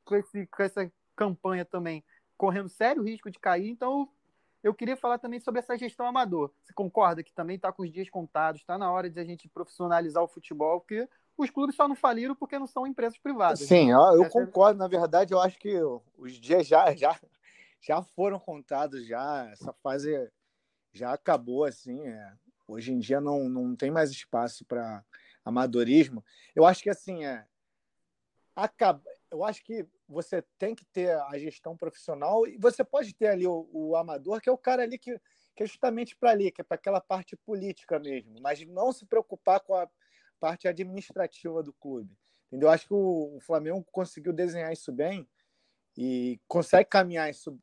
com, 0.05 0.15
esse, 0.15 0.47
com 0.47 0.63
essa 0.63 0.91
campanha 1.15 1.65
também 1.65 2.03
correndo 2.37 2.69
sério 2.69 3.03
risco 3.03 3.29
de 3.29 3.37
cair. 3.37 3.69
Então, 3.69 4.07
eu 4.63 4.73
queria 4.73 4.95
falar 4.95 5.17
também 5.17 5.39
sobre 5.39 5.59
essa 5.59 5.77
gestão 5.77 6.05
amador. 6.05 6.51
Você 6.63 6.73
concorda 6.73 7.21
que 7.21 7.33
também 7.33 7.57
está 7.57 7.71
com 7.71 7.83
os 7.83 7.91
dias 7.91 8.09
contados, 8.09 8.61
está 8.61 8.77
na 8.77 8.89
hora 8.89 9.09
de 9.09 9.19
a 9.19 9.25
gente 9.25 9.49
profissionalizar 9.49 10.23
o 10.23 10.27
futebol, 10.27 10.79
porque 10.79 11.07
os 11.39 11.49
clubes 11.49 11.75
só 11.75 11.87
não 11.87 11.95
faliram 11.95 12.35
porque 12.35 12.59
não 12.59 12.67
são 12.67 12.85
empresas 12.85 13.17
privadas. 13.17 13.59
Sim, 13.59 13.91
eu 13.91 14.23
essa 14.23 14.29
concordo. 14.29 14.77
É... 14.77 14.79
Na 14.79 14.87
verdade, 14.87 15.33
eu 15.33 15.39
acho 15.39 15.57
que 15.57 15.79
os 16.17 16.33
dias 16.33 16.67
já, 16.67 16.93
já, 16.93 17.17
já 17.79 18.01
foram 18.01 18.37
contados, 18.37 19.05
já 19.07 19.49
essa 19.49 19.71
fase 19.73 20.29
já 20.91 21.13
acabou 21.13 21.63
assim. 21.63 22.05
É. 22.05 22.33
Hoje 22.67 22.91
em 22.91 22.99
dia 22.99 23.21
não, 23.21 23.47
não 23.47 23.75
tem 23.75 23.89
mais 23.89 24.11
espaço 24.11 24.65
para 24.65 25.03
amadorismo. 25.43 26.23
Eu 26.53 26.65
acho 26.65 26.83
que 26.83 26.89
assim 26.89 27.25
é 27.25 27.45
acaba. 28.55 29.01
Eu 29.31 29.43
acho 29.43 29.63
que 29.63 29.87
você 30.07 30.43
tem 30.57 30.75
que 30.75 30.85
ter 30.85 31.11
a 31.11 31.37
gestão 31.37 31.77
profissional 31.77 32.45
e 32.47 32.57
você 32.57 32.83
pode 32.83 33.13
ter 33.13 33.27
ali 33.27 33.47
o, 33.47 33.69
o 33.71 33.95
amador, 33.95 34.41
que 34.41 34.49
é 34.49 34.51
o 34.51 34.57
cara 34.57 34.83
ali 34.83 34.97
que, 34.97 35.17
que 35.55 35.63
é 35.63 35.65
justamente 35.65 36.15
para 36.15 36.31
ali, 36.31 36.51
que 36.51 36.61
é 36.61 36.63
para 36.63 36.75
aquela 36.75 36.99
parte 36.99 37.37
política 37.37 37.99
mesmo, 37.99 38.39
mas 38.41 38.65
não 38.65 38.91
se 38.91 39.05
preocupar 39.05 39.59
com 39.59 39.75
a 39.75 39.87
parte 40.39 40.67
administrativa 40.67 41.61
do 41.61 41.73
clube. 41.73 42.17
Entendeu? 42.47 42.69
Acho 42.69 42.87
que 42.87 42.93
o, 42.93 43.37
o 43.37 43.39
Flamengo 43.41 43.85
conseguiu 43.91 44.33
desenhar 44.33 44.73
isso 44.73 44.91
bem 44.91 45.27
e 45.97 46.39
consegue 46.47 46.89
caminhar 46.89 47.29
isso 47.29 47.59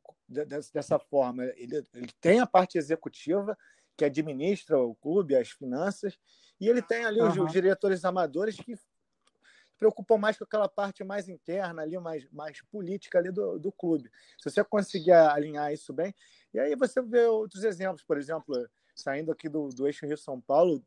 dessa 0.73 0.99
forma. 0.99 1.45
Ele, 1.55 1.83
ele 1.93 2.11
tem 2.21 2.39
a 2.39 2.47
parte 2.47 2.77
executiva 2.77 3.57
que 3.97 4.05
administra 4.05 4.79
o 4.79 4.95
clube, 4.95 5.35
as 5.35 5.49
finanças, 5.49 6.17
e 6.59 6.69
ele 6.69 6.81
tem 6.81 7.03
ali 7.03 7.19
uhum. 7.19 7.29
os, 7.29 7.37
os 7.37 7.51
diretores 7.51 8.05
amadores 8.05 8.55
que 8.55 8.75
preocupam 9.77 10.17
mais 10.17 10.37
com 10.37 10.43
aquela 10.43 10.67
parte 10.67 11.03
mais 11.03 11.27
interna 11.27 11.81
ali, 11.81 11.97
mais, 11.99 12.27
mais 12.31 12.61
política 12.63 13.19
ali 13.19 13.31
do, 13.31 13.59
do 13.59 13.71
clube. 13.71 14.09
Se 14.39 14.49
você 14.49 14.63
conseguir 14.63 15.11
alinhar 15.11 15.71
isso 15.71 15.93
bem, 15.93 16.13
e 16.53 16.59
aí 16.59 16.75
você 16.75 17.01
vê 17.01 17.25
outros 17.25 17.63
exemplos, 17.63 18.03
por 18.03 18.17
exemplo, 18.17 18.55
saindo 18.97 19.31
aqui 19.31 19.47
do, 19.47 19.69
do 19.69 19.85
eixo 19.85 20.05
Rio-São 20.05 20.41
Paulo, 20.41 20.83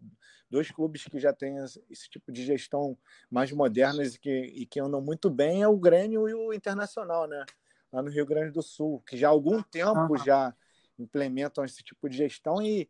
dois 0.50 0.70
clubes 0.70 1.04
que 1.04 1.18
já 1.18 1.32
têm 1.32 1.56
esse 1.88 2.10
tipo 2.10 2.30
de 2.30 2.44
gestão 2.44 2.98
mais 3.30 3.52
modernas 3.52 4.14
e 4.14 4.18
que, 4.18 4.30
e 4.30 4.66
que 4.66 4.80
andam 4.80 5.00
muito 5.00 5.30
bem 5.30 5.62
é 5.62 5.68
o 5.68 5.78
Grêmio 5.78 6.28
e 6.28 6.34
o 6.34 6.52
Internacional, 6.52 7.26
né? 7.26 7.44
lá 7.92 8.02
no 8.02 8.10
Rio 8.10 8.26
Grande 8.26 8.52
do 8.52 8.62
Sul, 8.62 9.02
que 9.06 9.16
já 9.16 9.28
há 9.28 9.30
algum 9.30 9.62
tempo 9.62 10.16
já 10.24 10.54
implementam 10.98 11.64
esse 11.64 11.82
tipo 11.82 12.08
de 12.08 12.16
gestão 12.16 12.62
e, 12.62 12.88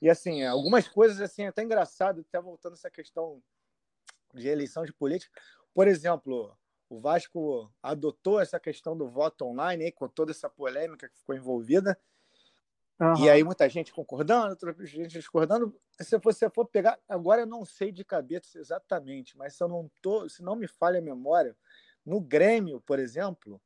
e 0.00 0.08
assim, 0.08 0.44
algumas 0.44 0.86
coisas 0.88 1.20
assim, 1.20 1.44
até 1.44 1.62
engraçado, 1.62 2.20
até 2.20 2.40
voltando 2.40 2.74
essa 2.74 2.90
questão 2.90 3.42
de 4.34 4.48
eleição 4.48 4.84
de 4.84 4.92
política. 4.92 5.40
Por 5.74 5.88
exemplo, 5.88 6.56
o 6.88 7.00
Vasco 7.00 7.72
adotou 7.82 8.40
essa 8.40 8.60
questão 8.60 8.96
do 8.96 9.08
voto 9.08 9.44
online, 9.44 9.84
aí, 9.84 9.92
com 9.92 10.08
toda 10.08 10.30
essa 10.30 10.48
polêmica 10.48 11.08
que 11.08 11.18
ficou 11.18 11.34
envolvida. 11.34 11.98
Uhum. 12.98 13.24
E 13.24 13.28
aí 13.28 13.44
muita 13.44 13.68
gente 13.68 13.92
concordando, 13.92 14.50
outra 14.50 14.74
gente 14.86 15.12
discordando. 15.12 15.74
Se 16.00 16.18
você 16.18 16.48
for 16.48 16.66
pegar, 16.66 16.98
agora 17.08 17.42
eu 17.42 17.46
não 17.46 17.64
sei 17.64 17.92
de 17.92 18.04
cabeça 18.04 18.58
exatamente, 18.58 19.36
mas 19.36 19.54
se 19.54 19.62
eu 19.62 19.68
não 19.68 19.90
tô, 20.00 20.28
se 20.28 20.42
não 20.42 20.56
me 20.56 20.66
falha 20.66 20.98
a 20.98 21.02
memória, 21.02 21.54
no 22.04 22.20
Grêmio, 22.20 22.80
por 22.80 22.98
exemplo, 22.98 23.60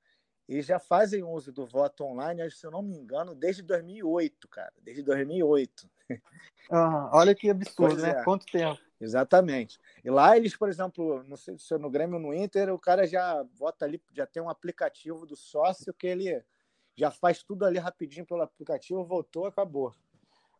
eles 0.48 0.66
já 0.66 0.80
fazem 0.80 1.22
uso 1.22 1.52
do 1.52 1.64
voto 1.64 2.04
online, 2.04 2.50
se 2.50 2.66
eu 2.66 2.72
não 2.72 2.82
me 2.82 2.96
engano, 2.96 3.34
desde 3.34 3.62
2008, 3.62 4.48
cara, 4.48 4.72
desde 4.82 5.02
2008. 5.04 5.88
Uhum. 6.70 7.10
Olha 7.12 7.34
que 7.34 7.50
absurdo, 7.50 7.94
pois 7.94 8.02
né? 8.02 8.10
É. 8.10 8.24
Quanto 8.24 8.46
tempo? 8.46 8.80
Exatamente. 9.00 9.78
E 10.04 10.10
lá 10.10 10.36
eles, 10.36 10.56
por 10.56 10.68
exemplo, 10.68 11.22
não 11.24 11.36
sei 11.36 11.56
se 11.56 11.72
é 11.72 11.78
no 11.78 11.88
Grêmio 11.88 12.16
ou 12.16 12.20
no 12.20 12.34
Inter, 12.34 12.72
o 12.72 12.78
cara 12.78 13.06
já 13.06 13.44
vota 13.54 13.84
ali, 13.84 14.02
já 14.12 14.26
tem 14.26 14.42
um 14.42 14.50
aplicativo 14.50 15.24
do 15.24 15.36
sócio 15.36 15.94
que 15.94 16.06
ele 16.06 16.44
já 17.00 17.10
faz 17.10 17.42
tudo 17.42 17.64
ali 17.64 17.78
rapidinho 17.78 18.26
pelo 18.26 18.42
aplicativo, 18.42 19.02
voltou, 19.02 19.46
acabou. 19.46 19.94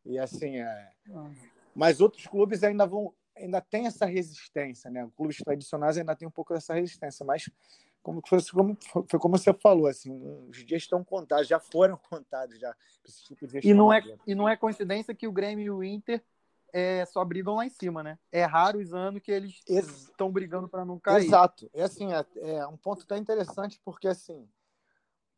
E 0.07 0.19
assim, 0.19 0.59
é... 0.59 0.91
mas 1.75 2.01
outros 2.01 2.27
clubes 2.27 2.65
ainda 2.65 2.87
vão 2.87 3.15
ainda 3.37 3.61
tem 3.61 3.87
essa 3.87 4.07
resistência, 4.07 4.91
né? 4.91 5.09
Clubes 5.17 5.37
tradicionais 5.39 5.97
ainda 5.99 6.17
tem 6.17 6.27
um 6.27 6.31
pouco 6.31 6.53
dessa 6.53 6.75
resistência, 6.75 7.25
mas 7.25 7.49
como 8.03 8.23
foi, 8.27 8.39
como, 8.53 8.79
foi 9.09 9.21
como 9.21 9.39
você 9.39 9.53
falou, 9.53 9.87
assim, 9.87 10.11
os 10.49 10.65
dias 10.65 10.83
estão 10.83 11.05
contados, 11.05 11.47
já 11.47 11.61
foram 11.61 11.99
contados 12.09 12.59
já. 12.59 12.75
Tipo 13.27 13.47
e 13.63 13.75
não 13.75 13.93
é 13.93 14.03
e 14.27 14.35
não 14.35 14.49
é 14.49 14.57
coincidência 14.57 15.15
que 15.15 15.29
o 15.29 15.33
Grêmio 15.33 15.65
e 15.65 15.71
o 15.71 15.85
Inter 15.85 16.23
é, 16.73 17.05
só 17.05 17.23
brigam 17.23 17.57
lá 17.57 17.67
em 17.67 17.71
cima, 17.71 18.03
né? 18.03 18.19
É 18.33 18.45
raro 18.45 18.79
os 18.79 18.95
anos 18.95 19.21
que 19.21 19.31
eles 19.31 19.61
estão 19.69 20.31
brigando 20.31 20.69
para 20.69 20.87
não 20.87 20.99
cair. 20.99 21.27
Exato. 21.27 21.71
É 21.75 21.83
assim, 21.83 22.13
é, 22.13 22.25
é 22.37 22.67
um 22.67 22.79
ponto 22.79 23.07
tão 23.07 23.19
interessante 23.19 23.79
porque 23.85 24.09
assim 24.09 24.49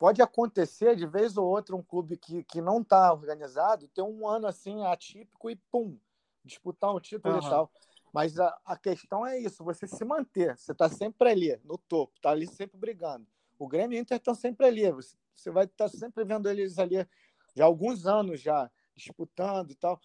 pode 0.02 0.20
acontecer 0.20 0.96
de 0.96 1.06
vez 1.06 1.36
ou 1.36 1.46
outra 1.46 1.76
um 1.76 1.82
clube 1.82 2.16
que, 2.16 2.42
que 2.42 2.60
não 2.60 2.80
está 2.80 3.12
organizado 3.12 3.86
ter 3.86 4.02
um 4.02 4.26
ano 4.26 4.48
assim 4.48 4.84
atípico 4.84 5.48
e 5.48 5.54
pum 5.70 5.96
disputar 6.44 6.92
um 6.92 6.98
título 6.98 7.34
uhum. 7.34 7.46
e 7.46 7.48
tal. 7.48 7.70
Mas 8.12 8.36
a, 8.36 8.58
a 8.64 8.76
questão 8.76 9.24
é 9.24 9.38
isso, 9.38 9.62
você 9.62 9.86
se 9.86 10.04
manter. 10.04 10.58
Você 10.58 10.72
está 10.72 10.88
sempre 10.88 11.30
ali, 11.30 11.56
no 11.62 11.78
topo, 11.78 12.12
está 12.16 12.30
ali 12.30 12.48
sempre 12.48 12.76
brigando. 12.76 13.24
O 13.56 13.68
Grêmio 13.68 13.94
e 13.94 14.00
o 14.00 14.02
Inter 14.02 14.16
estão 14.16 14.34
sempre 14.34 14.66
ali. 14.66 14.90
Você, 14.90 15.16
você 15.36 15.52
vai 15.52 15.66
estar 15.66 15.88
tá 15.88 15.96
sempre 15.96 16.24
vendo 16.24 16.50
eles 16.50 16.80
ali 16.80 17.06
já 17.54 17.62
há 17.62 17.66
alguns 17.68 18.04
anos 18.04 18.40
já 18.40 18.68
disputando 18.96 19.70
e 19.70 19.76
tal. 19.76 20.00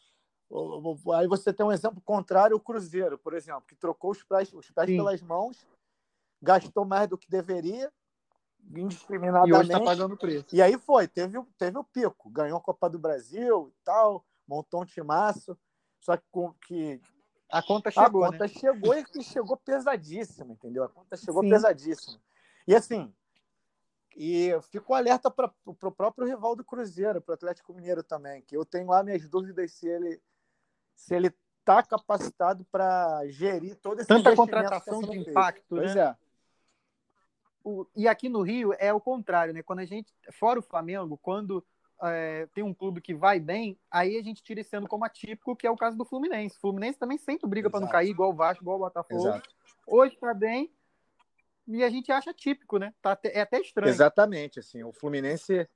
Aí 1.15 1.27
você 1.27 1.51
tem 1.51 1.65
um 1.65 1.71
exemplo 1.71 1.99
contrário, 2.01 2.55
o 2.55 2.61
Cruzeiro, 2.61 3.17
por 3.17 3.33
exemplo, 3.33 3.63
que 3.67 3.75
trocou 3.75 4.11
os 4.11 4.21
pés, 4.21 4.53
os 4.53 4.69
pés 4.69 4.85
pelas 4.91 5.23
mãos, 5.23 5.65
gastou 6.39 6.85
mais 6.85 7.09
do 7.09 7.17
que 7.17 7.27
deveria, 7.27 7.91
indiscriminadamente. 8.75 9.53
E 9.53 9.57
hoje 9.57 9.69
está 9.69 9.79
pagando 9.79 10.17
preço. 10.17 10.55
E 10.55 10.61
aí 10.61 10.77
foi, 10.77 11.07
teve, 11.07 11.41
teve 11.57 11.77
o 11.77 11.83
pico, 11.83 12.29
ganhou 12.29 12.57
a 12.57 12.61
Copa 12.61 12.89
do 12.89 12.99
Brasil 12.99 13.69
e 13.69 13.83
tal, 13.83 14.25
montou 14.47 14.81
um 14.81 14.85
timaço, 14.85 15.57
só 15.99 16.17
que, 16.17 16.23
que 16.67 17.01
a 17.49 17.61
conta 17.61 17.89
chegou, 17.89 18.23
A 18.23 18.31
conta 18.31 18.43
né? 18.43 18.47
chegou 18.47 18.93
e 18.93 19.23
chegou 19.23 19.57
pesadíssima, 19.57 20.51
entendeu? 20.53 20.83
A 20.83 20.89
conta 20.89 21.15
chegou 21.15 21.41
Sim. 21.43 21.49
pesadíssima. 21.49 22.19
E 22.67 22.75
assim, 22.75 23.13
e 24.15 24.49
fico 24.71 24.93
alerta 24.93 25.31
para 25.31 25.53
o 25.65 25.73
próprio 25.73 26.27
rival 26.27 26.55
do 26.55 26.65
Cruzeiro, 26.65 27.21
para 27.21 27.33
o 27.33 27.35
Atlético 27.35 27.73
Mineiro 27.73 28.03
também, 28.03 28.41
que 28.41 28.57
eu 28.57 28.65
tenho 28.65 28.87
lá 28.87 29.03
minhas 29.03 29.27
dúvidas 29.29 29.71
se 29.71 29.87
ele 29.87 30.21
se 30.95 31.13
ele 31.13 31.31
está 31.59 31.83
capacitado 31.83 32.65
para 32.71 33.27
gerir 33.27 33.75
todo 33.75 33.99
esse 33.99 34.07
Tanta 34.07 34.35
contratação 34.35 35.01
de 35.01 35.17
impacto, 35.17 35.63
pois 35.69 35.93
né? 35.93 36.01
é. 36.01 36.26
O, 37.67 37.85
e 37.93 38.07
aqui 38.07 38.29
no 38.29 38.41
Rio 38.43 38.73
é 38.79 38.93
o 38.93 39.01
contrário, 39.01 39.53
né? 39.53 39.61
Quando 39.61 39.79
a 39.79 39.85
gente, 39.85 40.13
fora 40.31 40.57
o 40.57 40.61
Flamengo, 40.61 41.17
quando 41.17 41.61
é, 42.01 42.47
tem 42.53 42.63
um 42.63 42.73
clube 42.73 43.01
que 43.01 43.13
vai 43.13 43.41
bem, 43.41 43.77
aí 43.91 44.17
a 44.17 44.23
gente 44.23 44.41
tira 44.41 44.61
esse 44.61 44.73
ano 44.73 44.87
como 44.87 45.03
atípico, 45.03 45.53
que 45.53 45.67
é 45.67 45.69
o 45.69 45.75
caso 45.75 45.97
do 45.97 46.05
Fluminense. 46.05 46.55
O 46.55 46.61
Fluminense 46.61 46.97
também 46.97 47.17
sempre 47.17 47.45
briga 47.45 47.69
para 47.69 47.81
não 47.81 47.89
cair, 47.89 48.09
igual 48.09 48.31
o 48.31 48.35
Vasco, 48.35 48.63
igual 48.63 48.77
o 48.77 48.83
Botafogo. 48.83 49.19
Exato. 49.19 49.49
Hoje 49.85 50.13
está 50.13 50.33
bem 50.33 50.71
e 51.67 51.83
a 51.83 51.89
gente 51.89 52.09
acha 52.09 52.33
típico, 52.33 52.77
né? 52.77 52.93
Tá 53.01 53.11
até, 53.11 53.37
é 53.37 53.41
até 53.41 53.59
estranho. 53.59 53.89
Exatamente, 53.89 54.61
assim, 54.61 54.81
o 54.85 54.93
Fluminense 54.93 55.67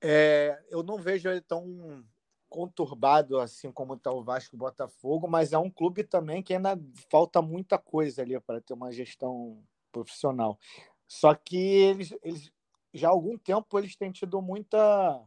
é, 0.00 0.62
eu 0.70 0.84
não 0.84 0.96
vejo 0.96 1.28
ele 1.28 1.40
tão 1.40 2.04
conturbado 2.48 3.40
assim 3.40 3.72
como 3.72 3.94
está 3.94 4.12
o 4.12 4.22
Vasco 4.22 4.54
e 4.54 4.56
o 4.56 4.60
Botafogo, 4.60 5.26
mas 5.26 5.52
é 5.52 5.58
um 5.58 5.70
clube 5.70 6.04
também 6.04 6.40
que 6.40 6.54
ainda 6.54 6.78
falta 7.10 7.42
muita 7.42 7.78
coisa 7.78 8.22
ali 8.22 8.38
para 8.38 8.60
ter 8.60 8.74
uma 8.74 8.92
gestão 8.92 9.60
profissional. 9.92 10.58
Só 11.06 11.34
que 11.34 11.56
eles, 11.56 12.14
eles 12.22 12.50
já 12.92 13.08
há 13.08 13.10
algum 13.10 13.36
tempo 13.36 13.78
eles 13.78 13.94
têm 13.94 14.10
tido 14.10 14.40
muita 14.40 15.22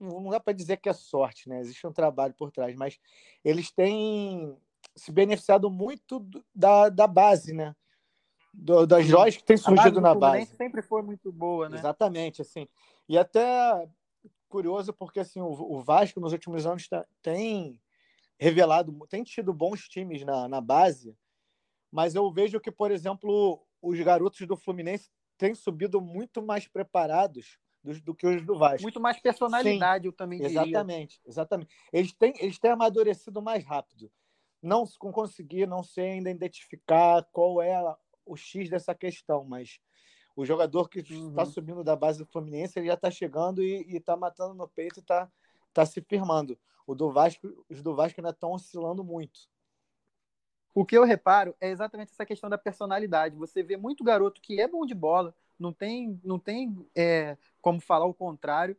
não 0.00 0.30
dá 0.30 0.40
para 0.40 0.54
dizer 0.54 0.78
que 0.78 0.88
é 0.88 0.92
sorte, 0.94 1.48
né? 1.48 1.60
Existe 1.60 1.86
um 1.86 1.92
trabalho 1.92 2.32
por 2.34 2.50
trás, 2.50 2.74
mas 2.74 2.98
eles 3.44 3.70
têm 3.70 4.56
se 4.96 5.12
beneficiado 5.12 5.70
muito 5.70 6.26
da, 6.54 6.88
da 6.88 7.06
base, 7.06 7.52
né? 7.52 7.76
Do, 8.52 8.86
das 8.86 9.06
joias 9.06 9.36
que 9.36 9.44
têm 9.44 9.56
surgido 9.56 10.00
na 10.00 10.14
base. 10.14 10.46
sempre 10.56 10.82
foi 10.82 11.02
muito 11.02 11.30
boa, 11.30 11.68
né? 11.68 11.76
Exatamente, 11.76 12.40
assim. 12.40 12.66
E 13.08 13.18
até 13.18 13.86
curioso 14.48 14.92
porque 14.92 15.20
assim 15.20 15.40
o, 15.40 15.46
o 15.46 15.80
Vasco 15.80 16.18
nos 16.18 16.32
últimos 16.32 16.66
anos 16.66 16.88
tá, 16.88 17.06
tem 17.22 17.80
revelado, 18.38 18.92
tem 19.08 19.22
tido 19.22 19.52
bons 19.52 19.86
times 19.86 20.24
na, 20.24 20.48
na 20.48 20.60
base, 20.60 21.16
mas 21.92 22.14
eu 22.14 22.30
vejo 22.32 22.58
que, 22.58 22.70
por 22.70 22.90
exemplo, 22.90 23.62
os 23.82 23.98
garotos 24.00 24.46
do 24.46 24.56
Fluminense 24.56 25.10
têm 25.36 25.54
subido 25.54 26.00
muito 26.00 26.42
mais 26.42 26.66
preparados 26.66 27.58
do, 27.82 28.00
do 28.02 28.14
que 28.14 28.26
os 28.26 28.44
do 28.44 28.58
Vasco. 28.58 28.82
Muito 28.82 29.00
mais 29.00 29.18
personalidade, 29.20 30.02
Sim, 30.02 30.08
eu 30.08 30.12
também 30.12 30.38
diria. 30.38 30.60
Exatamente, 30.60 31.20
exatamente. 31.24 31.74
Eles 31.92 32.12
têm, 32.12 32.34
eles 32.38 32.58
têm 32.58 32.70
amadurecido 32.70 33.40
mais 33.40 33.64
rápido. 33.64 34.10
Não 34.62 34.84
conseguir, 34.98 35.66
não 35.66 35.82
sei 35.82 36.10
ainda 36.10 36.30
identificar 36.30 37.26
qual 37.32 37.62
é 37.62 37.96
o 38.26 38.36
X 38.36 38.68
dessa 38.68 38.94
questão, 38.94 39.44
mas 39.44 39.80
o 40.36 40.44
jogador 40.44 40.88
que 40.88 41.00
está 41.00 41.42
uhum. 41.42 41.46
subindo 41.46 41.82
da 41.82 41.96
base 41.96 42.18
do 42.18 42.26
Fluminense 42.26 42.78
ele 42.78 42.86
já 42.86 42.94
está 42.94 43.10
chegando 43.10 43.62
e 43.62 43.96
está 43.96 44.16
matando 44.16 44.54
no 44.54 44.68
peito 44.68 44.98
e 44.98 45.00
está 45.00 45.30
tá 45.72 45.86
se 45.86 46.00
firmando. 46.02 46.58
O 46.86 46.94
do 46.94 47.10
Vasco, 47.10 47.48
os 47.68 47.82
do 47.82 47.94
Vasco 47.94 48.20
ainda 48.20 48.30
estão 48.30 48.52
oscilando 48.52 49.02
muito. 49.02 49.40
O 50.74 50.84
que 50.84 50.96
eu 50.96 51.04
reparo 51.04 51.54
é 51.60 51.70
exatamente 51.70 52.12
essa 52.12 52.26
questão 52.26 52.48
da 52.48 52.58
personalidade. 52.58 53.36
Você 53.36 53.62
vê 53.62 53.76
muito 53.76 54.04
garoto 54.04 54.40
que 54.40 54.60
é 54.60 54.68
bom 54.68 54.86
de 54.86 54.94
bola, 54.94 55.34
não 55.58 55.72
tem, 55.72 56.20
não 56.24 56.38
tem 56.38 56.76
é, 56.94 57.36
como 57.60 57.80
falar 57.80 58.06
o 58.06 58.14
contrário, 58.14 58.76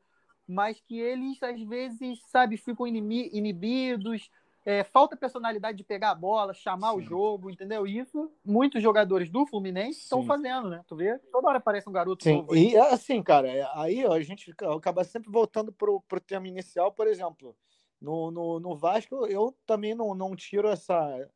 mas 0.47 0.79
que 0.81 0.99
eles 0.99 1.41
às 1.43 1.61
vezes, 1.61 2.21
sabe, 2.27 2.57
ficam 2.57 2.87
inibidos, 2.87 4.29
é, 4.65 4.83
falta 4.83 5.17
personalidade 5.17 5.77
de 5.77 5.83
pegar 5.83 6.11
a 6.11 6.15
bola, 6.15 6.53
chamar 6.53 6.91
Sim. 6.91 6.97
o 6.97 7.01
jogo, 7.01 7.49
entendeu? 7.49 7.87
Isso 7.87 8.31
muitos 8.45 8.81
jogadores 8.81 9.29
do 9.29 9.45
Fluminense 9.45 9.99
estão 9.99 10.23
fazendo, 10.23 10.69
né? 10.69 10.83
Tu 10.87 10.95
vê? 10.95 11.17
Toda 11.31 11.49
hora 11.49 11.57
aparece 11.57 11.89
um 11.89 11.93
garoto 11.93 12.23
Sim. 12.23 12.37
novo. 12.37 12.55
E 12.55 12.77
assim, 12.77 13.23
cara, 13.23 13.47
é, 13.47 13.67
aí 13.75 14.05
ó, 14.05 14.13
a 14.13 14.21
gente 14.21 14.53
acaba 14.75 15.03
sempre 15.03 15.31
voltando 15.31 15.71
pro, 15.71 16.01
pro 16.01 16.19
tema 16.19 16.47
inicial, 16.47 16.91
por 16.91 17.07
exemplo. 17.07 17.55
No, 17.99 18.31
no, 18.31 18.59
no 18.59 18.75
Vasco, 18.75 19.27
eu 19.27 19.55
também 19.65 19.93
não, 19.93 20.15
não 20.15 20.35
tiro 20.35 20.67
essa, 20.67 21.29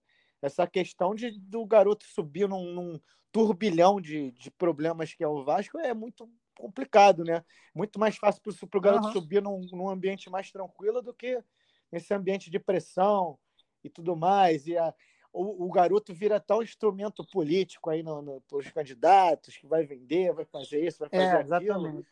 essa 0.45 0.67
questão 0.67 1.15
de 1.15 1.31
do 1.39 1.65
garoto 1.65 2.05
subir 2.05 2.47
num, 2.47 2.73
num 2.73 2.99
turbilhão 3.31 3.99
de, 3.99 4.31
de 4.31 4.51
problemas 4.51 5.13
que 5.13 5.23
é 5.23 5.27
o 5.27 5.43
Vasco 5.43 5.77
é 5.79 5.93
muito 5.93 6.29
complicado, 6.57 7.23
né? 7.23 7.43
Muito 7.73 7.99
mais 7.99 8.15
fácil 8.15 8.41
para 8.41 8.77
o 8.77 8.81
garoto 8.81 9.07
uhum. 9.07 9.13
subir 9.13 9.41
num, 9.41 9.67
num, 9.71 9.89
ambiente 9.89 10.29
mais 10.29 10.51
tranquilo 10.51 11.01
do 11.01 11.13
que 11.13 11.43
nesse 11.91 12.13
ambiente 12.13 12.49
de 12.49 12.59
pressão 12.59 13.37
e 13.83 13.89
tudo 13.89 14.15
mais. 14.15 14.67
E 14.67 14.77
a, 14.77 14.93
o, 15.33 15.65
o, 15.65 15.71
garoto 15.71 16.13
vira 16.13 16.39
tal 16.39 16.63
instrumento 16.63 17.25
político 17.25 17.89
aí 17.89 18.01
no, 18.01 18.21
no, 18.21 18.41
para 18.41 18.57
os 18.57 18.69
candidatos, 18.69 19.57
que 19.57 19.67
vai 19.67 19.85
vender, 19.85 20.33
vai 20.33 20.45
fazer 20.45 20.85
isso, 20.85 20.99
vai 20.99 21.09
fazer 21.09 21.23
é, 21.23 21.41
exatamente. 21.41 21.71
aquilo. 21.71 22.05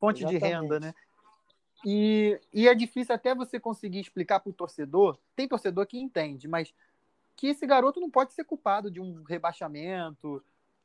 Fonte 0.00 0.24
exatamente. 0.24 0.42
de 0.42 0.48
renda, 0.48 0.80
né? 0.80 0.94
E, 1.84 2.38
e 2.52 2.68
é 2.68 2.74
difícil 2.74 3.14
até 3.14 3.34
você 3.34 3.58
conseguir 3.58 4.00
explicar 4.00 4.40
para 4.40 4.50
o 4.50 4.54
torcedor. 4.54 5.18
Tem 5.34 5.48
torcedor 5.48 5.86
que 5.86 5.98
entende, 5.98 6.48
mas 6.48 6.74
que 7.40 7.46
esse 7.46 7.66
garoto 7.66 7.98
não 7.98 8.10
pode 8.10 8.34
ser 8.34 8.44
culpado 8.44 8.90
de 8.90 9.00
um 9.00 9.22
rebaixamento, 9.22 10.44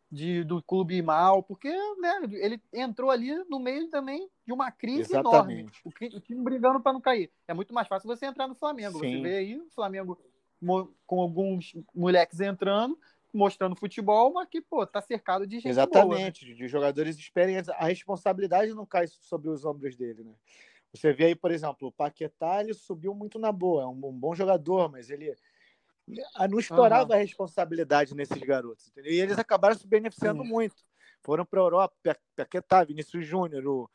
de, 0.10 0.42
do 0.46 0.64
clube 0.64 1.02
mal, 1.02 1.44
porque 1.44 1.70
né, 2.00 2.22
ele 2.32 2.62
entrou 2.72 3.12
ali 3.12 3.36
no 3.50 3.60
meio 3.60 3.90
também 3.90 4.30
de 4.48 4.54
uma 4.54 4.72
crise 4.72 5.02
Exatamente. 5.02 5.82
enorme. 5.86 6.14
O, 6.14 6.18
o 6.18 6.20
time 6.22 6.42
brigando 6.42 6.80
para 6.80 6.94
não 6.94 7.02
cair. 7.02 7.30
É 7.46 7.54
muito 7.54 7.74
mais 7.74 7.90
fácil 7.90 8.08
você 8.08 8.26
entrar 8.26 8.48
no 8.48 8.56
Flamengo. 8.56 9.00
Sim. 9.00 9.18
Você 9.18 9.22
vê 9.22 9.36
aí 9.36 9.58
o 9.60 9.70
Flamengo 9.72 10.18
com 11.06 11.20
alguns 11.20 11.76
moleques 11.94 12.40
entrando 12.40 12.98
mostrando 13.34 13.76
futebol, 13.76 14.32
mas 14.32 14.48
que, 14.48 14.62
pô, 14.62 14.88
tá 14.88 15.02
cercado 15.02 15.46
de 15.46 15.58
gente 15.58 15.68
Exatamente, 15.68 16.46
boa, 16.46 16.54
né? 16.54 16.58
de 16.58 16.68
jogadores 16.70 17.18
experientes. 17.18 17.70
A 17.72 17.84
responsabilidade 17.84 18.74
não 18.74 18.86
cai 18.86 19.08
sobre 19.08 19.50
os 19.50 19.66
ombros 19.66 19.98
dele, 19.98 20.24
né? 20.24 20.34
Você 20.94 21.12
vê 21.12 21.26
aí, 21.26 21.36
por 21.36 21.52
exemplo, 21.52 21.90
o 21.90 21.92
Paquetá, 21.92 22.62
ele 22.62 22.74
subiu 22.74 23.14
muito 23.14 23.38
na 23.38 23.52
boa, 23.52 23.84
é 23.84 23.86
um, 23.86 24.08
um 24.08 24.18
bom 24.18 24.34
jogador, 24.34 24.90
mas 24.90 25.10
ele 25.10 25.36
não 26.50 26.60
estourava 26.60 27.14
uhum. 27.14 27.16
a 27.16 27.22
responsabilidade 27.22 28.16
nesses 28.16 28.42
garotos, 28.42 28.88
entendeu? 28.90 29.12
E 29.12 29.20
eles 29.20 29.40
acabaram 29.40 29.76
se 29.76 29.88
beneficiando 29.88 30.42
uhum. 30.42 30.48
muito. 30.48 30.76
Foram 31.22 31.46
para 31.46 31.60
a 31.60 31.64
Europa, 31.64 31.96
Paquetá, 32.36 32.84
Vinícius 32.84 33.26
Júnior, 33.26 33.90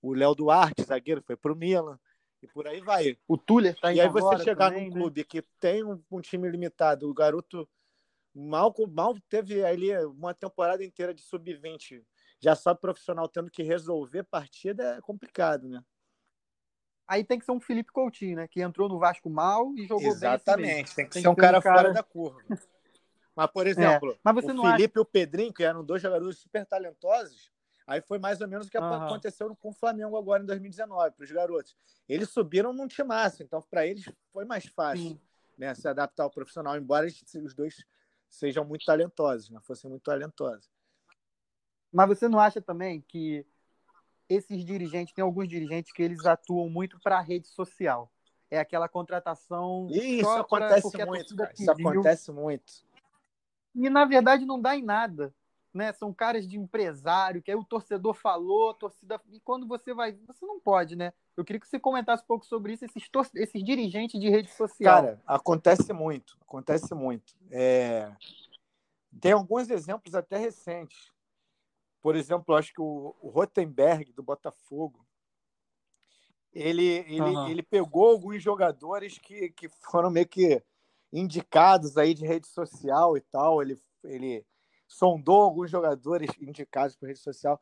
o 0.00 0.14
Léo 0.14 0.34
Duarte, 0.34 0.84
zagueiro, 0.84 1.22
foi 1.22 1.36
para 1.36 1.52
o 1.52 1.56
Milan. 1.56 1.98
E 2.42 2.46
por 2.46 2.68
aí 2.68 2.80
vai. 2.80 3.18
O 3.26 3.36
Tuller 3.36 3.78
tá 3.80 3.92
E 3.92 4.00
aí 4.00 4.08
você 4.08 4.44
chegar 4.44 4.70
também, 4.70 4.88
num 4.88 4.94
né? 4.94 5.00
clube 5.00 5.24
que 5.24 5.42
tem 5.58 5.82
um, 5.82 6.00
um, 6.10 6.20
time 6.20 6.48
limitado, 6.48 7.08
o 7.08 7.14
garoto 7.14 7.68
mal, 8.32 8.72
mal 8.88 9.16
teve 9.28 9.64
ali 9.64 9.96
uma 10.06 10.34
temporada 10.34 10.84
inteira 10.84 11.12
de 11.12 11.22
sub-20, 11.22 12.04
já 12.38 12.54
só 12.54 12.74
profissional 12.74 13.28
tendo 13.28 13.50
que 13.50 13.62
resolver 13.62 14.22
partida, 14.24 14.96
é 14.96 15.00
complicado, 15.00 15.68
né? 15.68 15.82
Aí 17.08 17.22
tem 17.24 17.38
que 17.38 17.44
ser 17.44 17.52
um 17.52 17.60
Felipe 17.60 17.92
Coutinho, 17.92 18.36
né? 18.36 18.48
Que 18.48 18.60
entrou 18.60 18.88
no 18.88 18.98
Vasco 18.98 19.30
mal 19.30 19.72
e 19.76 19.86
jogou 19.86 20.08
Exatamente, 20.08 20.34
bem. 20.36 20.72
Exatamente, 20.72 20.94
tem 20.94 21.04
que 21.06 21.12
tem 21.12 21.22
ser 21.22 21.28
um 21.28 21.34
cara, 21.34 21.58
um 21.58 21.62
cara 21.62 21.78
fora 21.78 21.92
da 21.92 22.02
curva. 22.02 22.40
Mas, 23.36 23.50
por 23.50 23.66
é, 23.66 23.70
exemplo, 23.70 24.12
é, 24.12 24.18
mas 24.24 24.36
o 24.38 24.40
Felipe 24.48 24.64
acha... 24.64 24.92
e 24.96 24.98
o 24.98 25.04
Pedrinho, 25.04 25.52
que 25.52 25.62
eram 25.62 25.84
dois 25.84 26.00
jogadores 26.00 26.38
super 26.38 26.64
talentosos, 26.64 27.52
Aí 27.86 28.00
foi 28.00 28.18
mais 28.18 28.40
ou 28.40 28.48
menos 28.48 28.66
o 28.66 28.70
que 28.70 28.76
uhum. 28.76 28.92
aconteceu 28.92 29.54
com 29.54 29.68
o 29.68 29.72
Flamengo 29.72 30.16
agora 30.16 30.42
em 30.42 30.46
2019, 30.46 31.12
para 31.12 31.24
os 31.24 31.30
garotos. 31.30 31.76
Eles 32.08 32.30
subiram 32.30 32.72
num 32.72 32.88
timaço, 32.88 33.42
então 33.44 33.62
para 33.62 33.86
eles 33.86 34.04
foi 34.32 34.44
mais 34.44 34.66
fácil 34.66 35.20
né, 35.56 35.72
se 35.74 35.86
adaptar 35.86 36.24
ao 36.24 36.30
profissional, 36.30 36.76
embora 36.76 37.06
os 37.06 37.54
dois 37.54 37.84
sejam 38.28 38.64
muito 38.64 38.84
talentosos, 38.84 39.50
né, 39.50 39.60
fossem 39.62 39.88
muito 39.88 40.02
talentosos. 40.02 40.68
Mas 41.92 42.08
você 42.08 42.28
não 42.28 42.40
acha 42.40 42.60
também 42.60 43.00
que 43.00 43.46
esses 44.28 44.64
dirigentes, 44.64 45.14
tem 45.14 45.22
alguns 45.22 45.48
dirigentes 45.48 45.92
que 45.92 46.02
eles 46.02 46.24
atuam 46.24 46.68
muito 46.68 46.98
para 47.00 47.18
a 47.18 47.22
rede 47.22 47.48
social? 47.48 48.10
É 48.50 48.58
aquela 48.58 48.88
contratação. 48.88 49.88
Isso 49.90 50.28
acontece 50.28 50.96
muito, 51.04 51.34
Isso 51.54 51.70
acontece 51.70 52.32
muito. 52.32 52.72
E 53.74 53.90
na 53.90 54.04
verdade 54.04 54.44
não 54.44 54.60
dá 54.60 54.76
em 54.76 54.82
nada 54.82 55.34
né? 55.76 55.92
São 55.92 56.12
caras 56.12 56.48
de 56.48 56.58
empresário, 56.58 57.42
que 57.42 57.50
aí 57.50 57.56
o 57.56 57.64
torcedor 57.64 58.14
falou, 58.14 58.74
torcida. 58.74 59.20
E 59.30 59.38
quando 59.40 59.68
você 59.68 59.92
vai. 59.94 60.18
Você 60.26 60.44
não 60.44 60.58
pode, 60.58 60.96
né? 60.96 61.12
Eu 61.36 61.44
queria 61.44 61.60
que 61.60 61.68
você 61.68 61.78
comentasse 61.78 62.24
um 62.24 62.26
pouco 62.26 62.46
sobre 62.46 62.72
isso, 62.72 62.84
esses, 62.84 63.08
tor... 63.08 63.28
esses 63.34 63.62
dirigentes 63.62 64.18
de 64.18 64.30
rede 64.30 64.50
social. 64.50 65.02
Cara, 65.02 65.22
acontece 65.26 65.92
muito, 65.92 66.36
acontece 66.40 66.94
muito. 66.94 67.34
É... 67.50 68.10
Tem 69.20 69.32
alguns 69.32 69.68
exemplos 69.68 70.14
até 70.14 70.38
recentes. 70.38 71.12
Por 72.06 72.14
exemplo, 72.14 72.54
acho 72.54 72.72
que 72.72 72.80
o, 72.80 73.16
o 73.20 73.28
Rotenberg, 73.30 74.12
do 74.12 74.22
Botafogo, 74.22 75.04
ele, 76.52 76.84
ele, 76.84 77.20
uhum. 77.20 77.48
ele 77.48 77.64
pegou 77.64 78.08
alguns 78.10 78.40
jogadores 78.40 79.18
que, 79.18 79.50
que 79.50 79.68
foram 79.90 80.08
meio 80.08 80.28
que 80.28 80.62
indicados 81.12 81.98
aí 81.98 82.14
de 82.14 82.24
rede 82.24 82.46
social 82.46 83.16
e 83.16 83.20
tal. 83.20 83.60
Ele, 83.60 83.76
ele 84.04 84.46
sondou 84.86 85.42
alguns 85.42 85.68
jogadores 85.68 86.30
indicados 86.40 86.94
por 86.94 87.08
rede 87.08 87.18
social. 87.18 87.60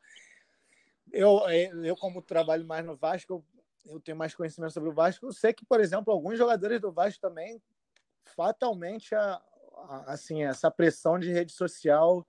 Eu, 1.11 1.39
eu 1.83 1.95
como 1.95 2.21
trabalho 2.21 2.67
mais 2.67 2.85
no 2.85 2.95
Vasco, 2.95 3.43
eu 3.83 3.99
tenho 3.99 4.15
mais 4.15 4.35
conhecimento 4.35 4.73
sobre 4.73 4.89
o 4.89 4.93
Vasco. 4.93 5.25
Eu 5.25 5.33
sei 5.33 5.53
que, 5.53 5.65
por 5.65 5.79
exemplo, 5.79 6.13
alguns 6.13 6.37
jogadores 6.37 6.79
do 6.79 6.91
Vasco 6.91 7.19
também, 7.19 7.59
fatalmente, 8.23 9.15
a, 9.15 9.41
a 9.89 10.13
assim, 10.13 10.43
essa 10.43 10.69
pressão 10.69 11.17
de 11.17 11.33
rede 11.33 11.51
social 11.51 12.23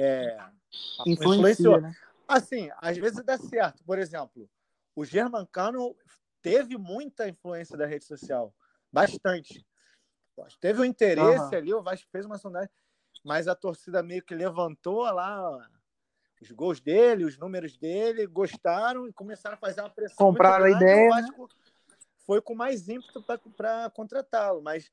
é, 0.00 0.38
influenciou. 1.06 1.80
Né? 1.80 1.94
Assim, 2.26 2.70
às 2.78 2.96
vezes 2.96 3.24
dá 3.24 3.36
certo. 3.38 3.84
Por 3.84 3.98
exemplo, 3.98 4.48
o 4.94 5.04
Germancano 5.04 5.96
teve 6.42 6.76
muita 6.78 7.28
influência 7.28 7.76
da 7.76 7.86
rede 7.86 8.04
social, 8.04 8.54
bastante. 8.92 9.64
Teve 10.58 10.80
um 10.80 10.84
interesse 10.84 11.44
uhum. 11.44 11.54
ali, 11.54 11.74
o 11.74 11.82
Vasco 11.82 12.08
fez 12.10 12.24
uma 12.24 12.38
sondagem 12.38 12.70
mas 13.24 13.48
a 13.48 13.54
torcida 13.54 14.02
meio 14.02 14.22
que 14.22 14.34
levantou 14.34 15.02
lá 15.02 15.68
os 16.40 16.50
gols 16.52 16.80
dele, 16.80 17.24
os 17.24 17.36
números 17.36 17.76
dele, 17.76 18.26
gostaram 18.26 19.06
e 19.06 19.12
começaram 19.12 19.56
a 19.56 19.58
fazer 19.58 19.82
uma 19.82 19.90
pressão. 19.90 20.16
Compraram 20.16 20.64
a 20.64 20.70
ideia. 20.70 21.10
Né? 21.10 21.28
Foi 22.26 22.40
com 22.40 22.54
mais 22.54 22.88
ímpeto 22.88 23.22
para 23.56 23.90
contratá-lo, 23.90 24.62
mas 24.62 24.90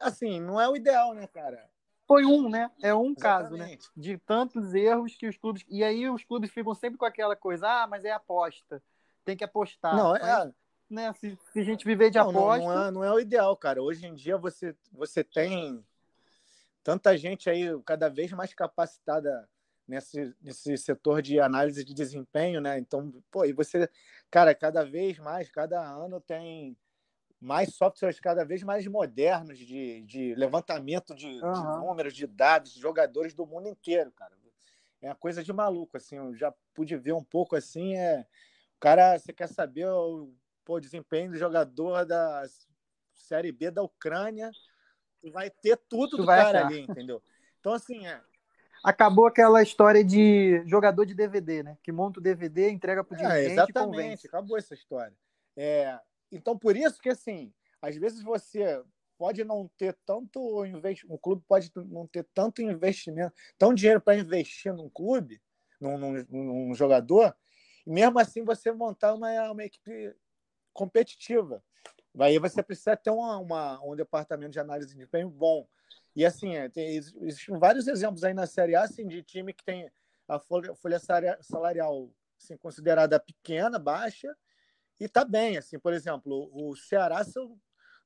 assim, 0.00 0.40
não 0.40 0.60
é 0.60 0.68
o 0.68 0.76
ideal, 0.76 1.12
né, 1.14 1.26
cara? 1.26 1.68
Foi 2.06 2.24
um, 2.24 2.48
né? 2.48 2.70
É 2.80 2.94
um 2.94 3.10
Exatamente. 3.10 3.20
caso, 3.20 3.56
né? 3.56 3.78
De 3.96 4.16
tantos 4.18 4.74
erros 4.74 5.16
que 5.16 5.26
os 5.26 5.36
clubes. 5.36 5.64
E 5.68 5.82
aí 5.82 6.08
os 6.08 6.24
clubes 6.24 6.50
ficam 6.50 6.74
sempre 6.74 6.98
com 6.98 7.04
aquela 7.04 7.34
coisa, 7.34 7.68
ah, 7.68 7.86
mas 7.86 8.04
é 8.04 8.12
aposta. 8.12 8.82
Tem 9.24 9.36
que 9.36 9.42
apostar. 9.42 9.96
Não, 9.96 10.14
é. 10.14 10.52
né? 10.88 11.12
se, 11.14 11.36
se, 11.52 11.60
a 11.60 11.64
gente 11.64 11.84
viver 11.84 12.10
de 12.10 12.18
não, 12.18 12.30
aposta. 12.30 12.64
Não, 12.64 12.74
não, 12.74 12.84
é, 12.84 12.90
não 12.90 13.04
é 13.04 13.12
o 13.12 13.18
ideal, 13.18 13.56
cara. 13.56 13.82
Hoje 13.82 14.06
em 14.06 14.14
dia 14.14 14.38
você, 14.38 14.74
você 14.92 15.24
tem 15.24 15.84
tanta 16.84 17.16
gente 17.18 17.50
aí 17.50 17.64
cada 17.84 18.08
vez 18.08 18.30
mais 18.30 18.54
capacitada 18.54 19.48
nesse, 19.88 20.32
nesse 20.40 20.76
setor 20.76 21.20
de 21.20 21.40
análise 21.40 21.84
de 21.84 21.92
desempenho, 21.92 22.60
né? 22.60 22.78
Então, 22.78 23.12
pô, 23.32 23.44
e 23.44 23.52
você, 23.52 23.90
cara, 24.30 24.54
cada 24.54 24.84
vez 24.84 25.18
mais, 25.18 25.50
cada 25.50 25.80
ano 25.80 26.20
tem 26.20 26.76
mais 27.40 27.74
softwares 27.74 28.18
cada 28.18 28.44
vez 28.44 28.62
mais 28.62 28.86
modernos 28.86 29.58
de, 29.58 30.02
de 30.02 30.34
levantamento 30.34 31.14
de, 31.14 31.26
uhum. 31.26 31.52
de 31.52 31.62
números, 31.62 32.14
de 32.14 32.26
dados, 32.26 32.72
de 32.72 32.80
jogadores 32.80 33.34
do 33.34 33.46
mundo 33.46 33.68
inteiro, 33.68 34.10
cara. 34.12 34.34
É 35.02 35.08
uma 35.08 35.14
coisa 35.14 35.42
de 35.42 35.52
maluco, 35.52 35.96
assim, 35.96 36.16
eu 36.16 36.34
já 36.34 36.52
pude 36.74 36.96
ver 36.96 37.12
um 37.12 37.22
pouco 37.22 37.54
assim, 37.54 37.96
é... 37.96 38.26
O 38.76 38.80
cara, 38.80 39.18
você 39.18 39.32
quer 39.32 39.48
saber 39.48 39.86
o 39.86 40.32
pô, 40.64 40.80
desempenho 40.80 41.30
do 41.30 41.38
jogador 41.38 42.04
da 42.04 42.44
Série 43.14 43.52
B 43.52 43.70
da 43.70 43.82
Ucrânia, 43.82 44.50
Tu 45.26 45.32
vai 45.32 45.50
ter 45.50 45.76
tudo 45.88 46.10
tu 46.10 46.16
do 46.18 46.26
cara 46.26 46.60
achar. 46.60 46.66
ali, 46.66 46.80
entendeu? 46.80 47.20
Então, 47.58 47.72
assim, 47.72 48.06
é. 48.06 48.20
Acabou 48.84 49.26
aquela 49.26 49.60
história 49.60 50.04
de 50.04 50.62
jogador 50.66 51.04
de 51.04 51.14
DVD, 51.14 51.64
né? 51.64 51.76
Que 51.82 51.90
monta 51.90 52.20
o 52.20 52.22
DVD, 52.22 52.70
entrega 52.70 53.02
pro 53.02 53.16
dirigente 53.16 53.48
é, 53.48 53.52
exatamente, 53.52 54.26
acabou 54.28 54.56
essa 54.56 54.74
história. 54.74 55.12
É, 55.56 55.98
então, 56.30 56.58
por 56.58 56.76
isso 56.76 57.00
que, 57.00 57.08
assim, 57.08 57.52
às 57.80 57.96
vezes 57.96 58.22
você 58.22 58.82
pode 59.18 59.44
não 59.44 59.68
ter 59.78 59.96
tanto 60.04 60.64
investimento, 60.64 61.14
um 61.14 61.18
clube 61.18 61.42
pode 61.46 61.70
não 61.74 62.06
ter 62.06 62.24
tanto 62.34 62.60
investimento, 62.62 63.34
tão 63.58 63.72
dinheiro 63.72 64.00
para 64.00 64.18
investir 64.18 64.72
num 64.74 64.88
clube, 64.88 65.40
num, 65.80 65.98
num, 65.98 66.24
num, 66.28 66.74
jogador, 66.74 67.34
e 67.86 67.90
mesmo 67.90 68.18
assim 68.18 68.44
você 68.44 68.70
montar 68.72 69.14
uma, 69.14 69.50
uma 69.50 69.64
equipe 69.64 70.14
competitiva. 70.72 71.62
Aí 72.18 72.38
você 72.38 72.62
precisa 72.62 72.96
ter 72.96 73.10
uma, 73.10 73.38
uma, 73.38 73.84
um 73.84 73.94
departamento 73.94 74.52
de 74.52 74.60
análise 74.60 74.88
de 74.88 74.94
desempenho 74.94 75.28
bom. 75.30 75.66
E 76.14 76.24
assim, 76.24 76.56
é, 76.56 76.68
tem, 76.68 76.96
existem 76.96 77.58
vários 77.58 77.86
exemplos 77.86 78.24
aí 78.24 78.32
na 78.32 78.46
Série 78.46 78.74
A 78.74 78.82
assim, 78.82 79.06
de 79.06 79.22
time 79.22 79.52
que 79.52 79.64
tem 79.64 79.90
a 80.26 80.38
folha, 80.38 80.74
folha 80.74 80.98
salarial 81.40 82.10
assim, 82.40 82.56
considerada 82.56 83.20
pequena, 83.20 83.78
baixa, 83.78 84.34
e 84.98 85.08
tá 85.08 85.24
bem. 85.24 85.56
Assim, 85.56 85.78
por 85.78 85.92
exemplo, 85.92 86.50
o 86.52 86.74
Ceará, 86.76 87.22
se 87.24 87.38
eu 87.38 87.58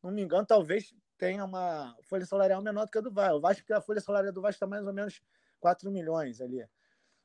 não 0.03 0.11
me 0.11 0.23
engano, 0.23 0.47
talvez 0.47 0.95
tenha 1.17 1.45
uma 1.45 1.97
folha 2.09 2.25
salarial 2.25 2.63
menor 2.63 2.87
do 2.87 2.91
que 2.91 2.99
a 2.99 3.01
do 3.01 3.11
Vasco. 3.11 3.37
O 3.37 3.41
Vasco, 3.41 3.63
porque 3.63 3.73
a 3.73 3.81
folha 3.81 4.01
salarial 4.01 4.33
do 4.33 4.41
Vasco 4.41 4.57
está 4.57 4.67
mais 4.67 4.87
ou 4.87 4.93
menos 4.93 5.21
4 5.61 5.91
milhões 5.91 6.41
ali. 6.41 6.65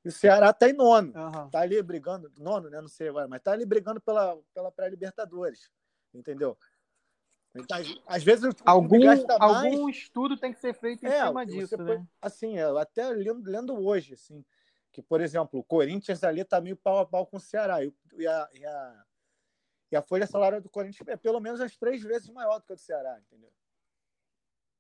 E 0.04 0.10
o 0.10 0.12
Ceará 0.12 0.50
está 0.50 0.70
em 0.70 0.74
nono. 0.74 1.14
Uhum. 1.16 1.50
Tá 1.50 1.62
ali 1.62 1.82
brigando, 1.82 2.32
nono, 2.38 2.70
né? 2.70 2.80
Não 2.80 2.88
sei 2.88 3.10
agora, 3.10 3.28
mas 3.28 3.42
tá 3.42 3.54
ali 3.54 3.66
brigando 3.66 4.00
pela, 4.00 4.38
pela 4.54 4.72
pré-Libertadores. 4.72 5.72
Entendeu? 6.14 6.58
Então, 7.56 7.78
às 8.06 8.24
vezes 8.24 8.54
algum, 8.66 9.00
algum 9.40 9.90
estudo 9.90 10.38
tem 10.38 10.52
que 10.52 10.60
ser 10.60 10.74
feito 10.74 11.06
em 11.06 11.10
é, 11.10 11.26
cima 11.26 11.46
disso, 11.46 11.78
né? 11.78 11.96
Pode, 11.96 12.08
assim, 12.22 12.58
até 12.60 13.10
lendo, 13.10 13.50
lendo, 13.50 13.74
hoje, 13.74 14.14
assim, 14.14 14.44
que, 14.92 15.02
por 15.02 15.22
exemplo, 15.22 15.60
o 15.60 15.64
Corinthians 15.64 16.24
ali 16.24 16.42
está 16.42 16.60
meio 16.60 16.76
pau 16.76 17.00
a 17.00 17.06
pau 17.06 17.26
com 17.26 17.38
o 17.38 17.40
Ceará 17.40 17.84
e, 17.84 17.94
a, 18.28 18.50
e, 18.54 18.66
a, 18.66 19.05
e 19.96 19.98
a 19.98 20.02
folha 20.02 20.28
salarial 20.28 20.62
do 20.62 20.70
Corinthians 20.70 21.08
é 21.08 21.16
pelo 21.16 21.40
menos 21.40 21.62
as 21.62 21.76
três 21.78 22.04
vezes 22.04 22.30
maior 22.30 22.60
do 22.60 22.66
que 22.66 22.74
a 22.74 22.76
do 22.76 22.82
Ceará, 22.82 23.18
entendeu? 23.20 23.50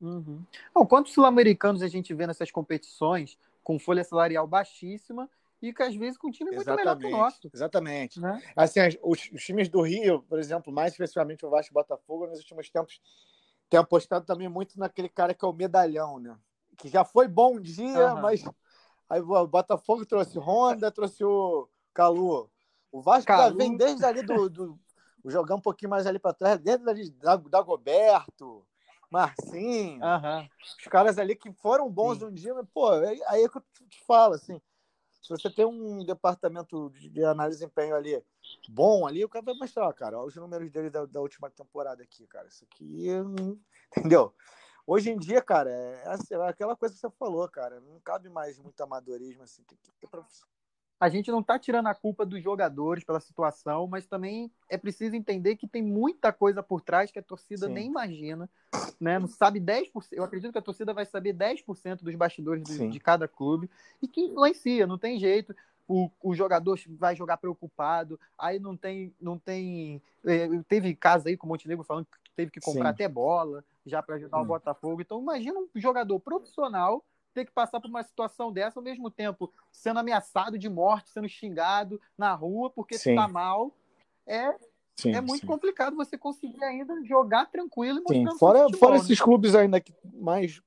Uhum. 0.01 0.45
Bom, 0.73 0.85
quantos 0.85 1.13
sul-americanos 1.13 1.81
a 1.81 1.87
gente 1.87 2.13
vê 2.13 2.27
nessas 2.27 2.51
competições 2.51 3.37
com 3.63 3.79
folha 3.79 4.03
salarial 4.03 4.45
baixíssima 4.45 5.29
e 5.61 5.73
que 5.73 5.81
às 5.81 5.95
vezes 5.95 6.17
com 6.17 6.27
um 6.27 6.31
time 6.31 6.51
muito 6.51 6.61
exatamente, 6.61 6.85
melhor 6.85 6.99
que 6.99 7.07
o 7.07 7.17
nosso. 7.17 7.49
Exatamente. 7.53 8.19
Né? 8.19 8.41
Assim, 8.57 8.81
os, 9.01 9.29
os, 9.33 9.43
times 9.43 9.69
do 9.69 9.81
Rio, 9.81 10.21
por 10.23 10.37
exemplo, 10.37 10.71
mais 10.71 10.91
especificamente 10.91 11.45
o 11.45 11.49
Vasco 11.49 11.71
e 11.71 11.73
o 11.73 11.81
Botafogo, 11.81 12.27
nos 12.27 12.39
últimos 12.39 12.69
tempos, 12.69 12.99
tem 13.69 13.79
apostado 13.79 14.25
também 14.25 14.49
muito 14.49 14.77
naquele 14.77 15.07
cara 15.07 15.33
que 15.33 15.45
é 15.45 15.47
o 15.47 15.53
medalhão, 15.53 16.19
né? 16.19 16.37
Que 16.77 16.89
já 16.89 17.05
foi 17.05 17.29
bom 17.29 17.57
dia, 17.57 18.13
uhum. 18.13 18.21
mas 18.21 18.43
aí 19.09 19.21
o 19.21 19.47
Botafogo 19.47 20.05
trouxe 20.05 20.37
Honda, 20.37 20.91
trouxe 20.91 21.23
o 21.23 21.69
Calu. 21.93 22.51
O 22.91 23.01
Vasco 23.01 23.27
Calu. 23.27 23.51
já 23.53 23.57
vem 23.57 23.77
desde 23.77 24.03
ali 24.03 24.21
do, 24.23 24.49
do 24.49 24.79
jogar 25.31 25.55
um 25.55 25.61
pouquinho 25.61 25.89
mais 25.89 26.05
ali 26.05 26.19
para 26.19 26.33
trás, 26.33 26.59
desde 26.59 26.89
ali 26.89 27.09
da, 27.11 27.35
da 27.35 27.61
Goberto. 27.61 28.65
Marcinho, 29.07 30.03
uhum. 30.03 30.49
os 30.61 30.87
caras 30.89 31.17
ali 31.19 31.35
que 31.35 31.53
foram 31.53 31.89
bons 31.89 32.19
Sim. 32.19 32.25
um 32.25 32.31
dia, 32.33 32.53
mas, 32.53 32.65
pô, 32.73 32.89
aí 32.89 33.43
é 33.43 33.47
que 33.47 33.57
eu 33.57 33.63
te 33.89 34.03
falo, 34.03 34.33
assim, 34.33 34.59
se 35.21 35.29
você 35.29 35.49
tem 35.49 35.65
um 35.65 36.03
departamento 36.03 36.89
de 36.91 37.23
análise 37.23 37.57
de 37.57 37.65
desempenho 37.65 37.95
ali 37.95 38.21
bom 38.69 39.07
ali, 39.07 39.23
o 39.23 39.29
cara 39.29 39.45
vai 39.45 39.55
mostrar, 39.55 39.91
cara, 39.93 40.17
olha 40.17 40.27
os 40.27 40.35
números 40.35 40.69
dele 40.69 40.89
da, 40.89 41.05
da 41.05 41.21
última 41.21 41.49
temporada 41.49 42.03
aqui, 42.03 42.27
cara, 42.27 42.47
isso 42.47 42.63
aqui, 42.65 43.07
entendeu? 43.95 44.33
Hoje 44.85 45.09
em 45.09 45.17
dia, 45.17 45.41
cara, 45.41 45.71
é, 45.71 46.07
assim, 46.09 46.35
é 46.35 46.47
aquela 46.47 46.75
coisa 46.75 46.93
que 46.93 47.01
você 47.01 47.09
falou, 47.17 47.49
cara, 47.49 47.79
não 47.79 47.99
cabe 48.01 48.29
mais 48.29 48.59
muito 48.59 48.79
amadorismo, 48.81 49.43
assim, 49.43 49.63
tem 49.63 49.77
que 49.81 49.91
ter 49.93 50.07
profissão 50.07 50.47
a 50.99 51.09
gente 51.09 51.29
não 51.29 51.41
está 51.41 51.59
tirando 51.59 51.87
a 51.87 51.95
culpa 51.95 52.25
dos 52.25 52.41
jogadores 52.41 53.03
pela 53.03 53.19
situação, 53.19 53.87
mas 53.87 54.05
também 54.05 54.49
é 54.69 54.77
preciso 54.77 55.15
entender 55.15 55.55
que 55.57 55.67
tem 55.67 55.83
muita 55.83 56.31
coisa 56.31 56.63
por 56.63 56.81
trás 56.81 57.11
que 57.11 57.19
a 57.19 57.23
torcida 57.23 57.67
Sim. 57.67 57.73
nem 57.73 57.87
imagina, 57.87 58.49
né? 58.99 59.19
Não 59.19 59.27
sabe 59.27 59.59
10%, 59.59 59.91
eu 60.13 60.23
acredito 60.23 60.51
que 60.51 60.57
a 60.57 60.61
torcida 60.61 60.93
vai 60.93 61.05
saber 61.05 61.33
10% 61.33 62.01
dos 62.01 62.15
bastidores 62.15 62.63
de, 62.63 62.87
de 62.87 62.99
cada 62.99 63.27
clube 63.27 63.69
e 64.01 64.07
que 64.07 64.21
influencia, 64.21 64.87
não 64.87 64.97
tem 64.97 65.19
jeito. 65.19 65.55
O, 65.87 66.09
o, 66.23 66.33
jogador 66.33 66.79
vai 66.97 67.15
jogar 67.15 67.37
preocupado, 67.37 68.19
aí 68.35 68.57
não 68.57 68.75
tem, 68.75 69.13
não 69.21 69.37
tem. 69.37 70.01
É, 70.25 70.47
teve 70.67 70.95
caso 70.95 71.27
aí 71.27 71.37
com 71.37 71.45
o 71.45 71.49
Montenegro 71.49 71.83
falando 71.83 72.05
que 72.05 72.31
teve 72.35 72.49
que 72.49 72.59
comprar 72.59 72.85
Sim. 72.85 72.89
até 72.89 73.07
bola 73.07 73.63
já 73.85 74.01
para 74.01 74.15
ajudar 74.15 74.39
hum. 74.39 74.41
o 74.41 74.45
Botafogo. 74.45 75.01
Então 75.01 75.21
imagina 75.21 75.59
um 75.59 75.69
jogador 75.75 76.19
profissional 76.19 77.05
ter 77.35 77.45
que 77.45 77.51
passar 77.51 77.81
por 77.81 77.89
uma 77.89 78.01
situação 78.01 78.51
dessa 78.51 78.79
ao 78.79 78.83
mesmo 78.83 79.11
tempo 79.11 79.53
sendo 79.69 79.99
ameaçado 79.99 80.57
de 80.57 80.69
morte, 80.69 81.09
sendo 81.09 81.27
xingado 81.27 82.01
na 82.17 82.33
rua 82.33 82.69
porque 82.69 82.95
está 82.95 83.27
mal. 83.27 83.75
É, 84.25 84.55
sim, 84.95 85.13
é 85.13 85.19
muito 85.19 85.41
sim. 85.41 85.47
complicado 85.47 85.97
você 85.97 86.17
conseguir 86.17 86.63
ainda 86.63 87.03
jogar 87.03 87.45
tranquilo 87.47 87.99
e 87.99 88.13
sim. 88.13 88.25
Fora, 88.37 88.63
futebol, 88.63 88.79
fora 88.79 88.93
né? 88.93 88.99
esses 89.01 89.19
clubes 89.19 89.53
ainda 89.53 89.81
que 89.81 89.93
mais 90.13 90.61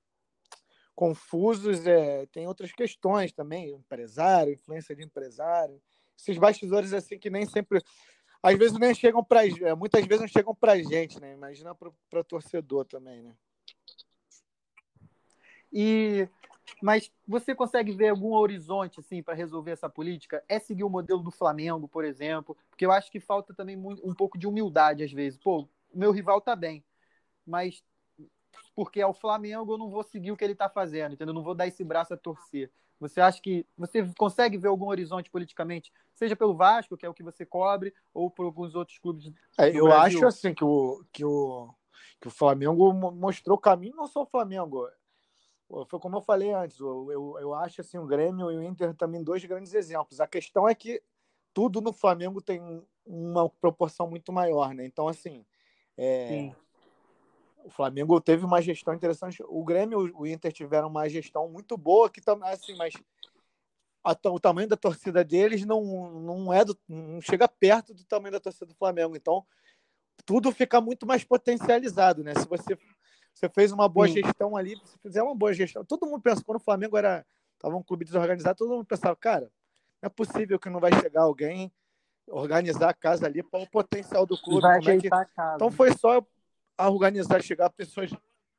confusos, 0.95 1.87
é, 1.87 2.27
tem 2.27 2.47
outras 2.47 2.73
questões 2.73 3.33
também, 3.33 3.73
empresário, 3.73 4.53
influência 4.53 4.95
de 4.95 5.05
empresário, 5.05 5.81
esses 6.19 6.37
bastidores 6.37 6.93
assim 6.93 7.19
que 7.19 7.31
nem 7.31 7.47
sempre 7.47 7.83
às 8.43 8.59
vezes 8.59 8.79
nem 8.79 8.95
chegam 8.95 9.25
para 9.25 9.47
é, 9.47 9.75
muitas 9.75 10.05
vezes 10.05 10.21
não 10.21 10.29
chegam 10.29 10.55
para 10.55 10.77
gente, 10.77 11.19
né? 11.19 11.33
Imagina 11.33 11.75
para 11.75 12.23
torcedor 12.23 12.85
também, 12.85 13.23
né? 13.23 13.33
E 15.73 16.29
mas 16.83 17.11
você 17.27 17.55
consegue 17.55 17.93
ver 17.93 18.09
algum 18.09 18.33
horizonte 18.35 19.01
assim 19.01 19.23
para 19.23 19.35
resolver 19.35 19.73
essa 19.73 19.89
política? 19.89 20.43
É 20.49 20.59
seguir 20.59 20.85
o 20.85 20.91
modelo 20.91 21.23
do 21.23 21.31
Flamengo, 21.31 21.89
por 21.89 22.05
exemplo? 22.05 22.57
Porque 22.71 22.85
eu 22.87 22.93
acho 22.93 23.11
que 23.11 23.21
falta 23.21 23.55
também 23.55 23.77
muito, 23.77 24.07
um 24.09 24.15
pouco 24.15 24.39
de 24.39 24.47
humildade 24.47 25.03
às 25.03 25.13
vezes. 25.13 25.39
Pô, 25.39 25.69
meu 25.93 26.13
rival 26.13 26.41
tá 26.41 26.55
bem, 26.55 26.85
mas 27.47 27.83
porque 28.75 29.01
é 29.01 29.07
o 29.07 29.13
Flamengo, 29.13 29.73
eu 29.73 29.79
não 29.79 29.91
vou 29.91 30.03
seguir 30.03 30.31
o 30.31 30.37
que 30.37 30.45
ele 30.45 30.53
está 30.53 30.69
fazendo, 30.69 31.15
entendeu? 31.15 31.33
Eu 31.33 31.37
não 31.37 31.43
vou 31.43 31.55
dar 31.55 31.67
esse 31.67 31.83
braço 31.83 32.15
a 32.15 32.17
torcer. 32.17 32.71
Você 33.01 33.21
acha 33.21 33.41
que 33.41 33.65
você 33.77 34.09
consegue 34.17 34.57
ver 34.59 34.69
algum 34.69 34.89
horizonte 34.89 35.31
politicamente, 35.31 35.93
seja 36.15 36.35
pelo 36.35 36.55
Vasco, 36.55 36.97
que 36.97 37.07
é 37.07 37.09
o 37.09 37.15
que 37.15 37.23
você 37.23 37.47
cobre, 37.47 37.95
ou 38.13 38.29
por 38.29 38.45
alguns 38.45 38.75
outros 38.75 38.99
clubes? 38.99 39.33
É, 39.57 39.69
eu 39.69 39.85
Brasil? 39.85 40.19
acho 40.19 40.27
assim 40.27 40.53
que 40.53 40.65
o, 40.65 41.05
que 41.13 41.25
o 41.25 41.73
que 42.21 42.29
o 42.29 42.31
Flamengo 42.31 42.93
mostrou 43.13 43.57
o 43.57 43.61
caminho, 43.61 43.97
não 43.97 44.07
só 44.07 44.23
o 44.23 44.27
Flamengo, 44.27 44.89
foi 45.87 46.01
como 46.01 46.17
eu 46.17 46.23
falei 46.23 46.53
antes, 46.53 46.81
eu, 46.81 47.11
eu, 47.13 47.37
eu 47.41 47.55
acho 47.55 47.81
assim, 47.81 47.99
o 47.99 48.07
Grêmio 48.07 48.51
e 48.51 48.57
o 48.57 48.63
Inter 48.63 48.95
também 48.95 49.23
dois 49.23 49.45
grandes 49.45 49.75
exemplos. 49.75 50.21
A 50.21 50.27
questão 50.27 50.69
é 50.69 50.75
que 50.75 51.03
tudo 51.53 51.81
no 51.81 51.93
Flamengo 51.93 52.41
tem 52.41 52.83
uma 53.05 53.49
proporção 53.49 54.09
muito 54.09 54.33
maior, 54.33 54.75
né? 54.75 54.87
Então, 54.87 55.09
assim, 55.09 55.45
é, 55.97 56.53
o 57.65 57.71
Flamengo 57.71 58.21
teve 58.21 58.45
uma 58.45 58.63
gestão 58.63 58.95
interessante. 58.95 59.43
O 59.47 59.63
Grêmio 59.63 60.09
e 60.09 60.13
o 60.13 60.27
Inter 60.27 60.53
tiveram 60.53 60.89
uma 60.89 61.09
gestão 61.09 61.49
muito 61.49 61.77
boa, 61.77 62.09
que 62.09 62.21
assim, 62.45 62.75
mas 62.77 62.95
a, 64.03 64.17
o 64.31 64.41
tamanho 64.41 64.69
da 64.69 64.77
torcida 64.77 65.23
deles 65.23 65.67
não, 65.67 66.11
não 66.21 66.53
é 66.53 66.65
do, 66.65 66.79
não 66.89 67.21
chega 67.21 67.47
perto 67.47 67.93
do 67.93 68.05
tamanho 68.05 68.33
da 68.33 68.41
torcida 68.41 68.67
do 68.67 68.75
Flamengo. 68.75 69.17
Então, 69.17 69.45
tudo 70.25 70.51
fica 70.53 70.81
muito 70.81 71.07
mais 71.07 71.25
potencializado, 71.25 72.25
né? 72.25 72.35
Se 72.35 72.49
você 72.49 72.79
você 73.39 73.49
fez 73.49 73.71
uma 73.71 73.89
boa 73.89 74.09
Sim. 74.09 74.15
gestão 74.15 74.57
ali, 74.57 74.77
se 74.85 74.99
fizer 74.99 75.23
uma 75.23 75.35
boa 75.35 75.53
gestão. 75.55 75.85
Todo 75.85 76.07
mundo 76.07 76.21
pensa, 76.21 76.43
quando 76.43 76.57
o 76.57 76.63
Flamengo 76.63 76.97
era 76.97 77.25
tava 77.59 77.77
um 77.77 77.83
clube 77.83 78.05
desorganizado, 78.05 78.59
todo 78.59 78.71
mundo 78.71 78.85
pensava, 78.85 79.15
cara, 79.17 79.51
não 80.03 80.07
é 80.07 80.09
possível 80.09 80.59
que 80.59 80.69
não 80.69 80.81
vai 80.81 80.93
chegar 81.01 81.23
alguém 81.23 81.73
organizar 82.31 82.91
a 82.91 82.95
casa 82.95 83.27
ali 83.27 83.43
para 83.43 83.61
o 83.61 83.71
potencial 83.71 84.27
do 84.27 84.37
clube. 84.37 84.63
Vai 84.63 84.79
como 84.79 84.91
é 84.91 84.99
que... 84.99 85.09
Então 85.55 85.71
foi 85.71 85.93
só 85.97 86.23
organizar, 86.79 87.43
chegar 87.43 87.71
pessoas. 87.71 88.11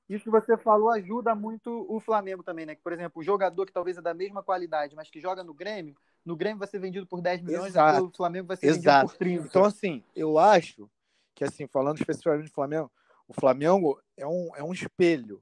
Isso 0.09 0.23
que 0.23 0.29
você 0.29 0.57
falou 0.57 0.89
ajuda 0.89 1.35
muito 1.35 1.85
o 1.87 1.99
Flamengo 1.99 2.41
também, 2.41 2.65
né? 2.65 2.73
Que, 2.73 2.81
por 2.81 2.91
exemplo, 2.91 3.21
o 3.21 3.23
jogador 3.23 3.65
que 3.65 3.71
talvez 3.71 3.97
é 3.97 4.01
da 4.01 4.13
mesma 4.13 4.41
qualidade, 4.41 4.95
mas 4.95 5.09
que 5.09 5.19
joga 5.19 5.43
no 5.43 5.53
Grêmio, 5.53 5.95
no 6.25 6.35
Grêmio 6.35 6.57
vai 6.57 6.67
ser 6.67 6.79
vendido 6.79 7.05
por 7.05 7.21
10 7.21 7.41
milhões, 7.41 7.67
Exato. 7.67 8.05
o 8.05 8.11
Flamengo 8.11 8.47
vai 8.47 8.57
ser 8.57 8.65
Exato. 8.67 9.07
vendido 9.07 9.11
por 9.11 9.17
30. 9.17 9.47
Então, 9.47 9.63
assim, 9.63 10.03
eu 10.15 10.39
acho 10.39 10.89
que, 11.35 11.43
assim, 11.43 11.67
falando 11.67 11.97
especificamente 11.97 12.47
do 12.47 12.53
Flamengo, 12.53 12.91
o 13.29 13.33
Flamengo 13.33 14.01
é 14.17 14.25
um, 14.25 14.55
é 14.55 14.63
um 14.63 14.73
espelho, 14.73 15.41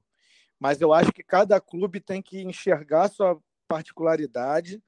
mas 0.60 0.80
eu 0.82 0.92
acho 0.92 1.10
que 1.10 1.22
cada 1.22 1.58
clube 1.58 2.00
tem 2.00 2.20
que 2.20 2.42
enxergar 2.42 3.08
sua 3.08 3.40
particularidade 3.66 4.82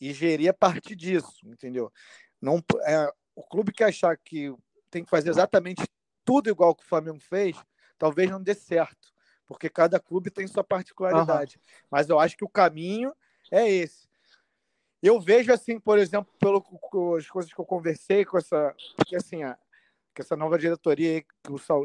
e 0.00 0.12
gerir 0.12 0.48
a 0.48 0.54
partir 0.54 0.94
disso, 0.94 1.40
entendeu? 1.44 1.92
Não, 2.40 2.62
é, 2.84 3.12
o 3.34 3.42
clube 3.42 3.72
que 3.72 3.82
achar 3.82 4.16
que 4.16 4.54
tem 4.88 5.02
que 5.02 5.10
fazer 5.10 5.30
exatamente 5.30 5.82
tudo 6.24 6.48
igual 6.48 6.76
que 6.76 6.84
o 6.84 6.88
Flamengo 6.88 7.18
fez, 7.18 7.56
talvez 7.98 8.30
não 8.30 8.40
dê 8.40 8.54
certo, 8.54 9.12
porque 9.44 9.68
cada 9.68 9.98
clube 9.98 10.30
tem 10.30 10.46
sua 10.46 10.62
particularidade. 10.62 11.56
Uhum. 11.56 11.86
Mas 11.90 12.08
eu 12.08 12.20
acho 12.20 12.36
que 12.36 12.44
o 12.44 12.48
caminho 12.48 13.12
é 13.50 13.68
esse. 13.68 14.08
Eu 15.02 15.20
vejo 15.20 15.52
assim, 15.52 15.80
por 15.80 15.98
exemplo, 15.98 16.32
pelas 16.38 17.28
coisas 17.28 17.52
que 17.52 17.60
eu 17.60 17.64
conversei 17.64 18.24
com 18.24 18.38
essa, 18.38 18.72
porque 18.96 19.16
assim, 19.16 19.42
a, 19.42 19.58
que 20.14 20.20
essa 20.20 20.36
nova 20.36 20.58
diretoria 20.58 21.24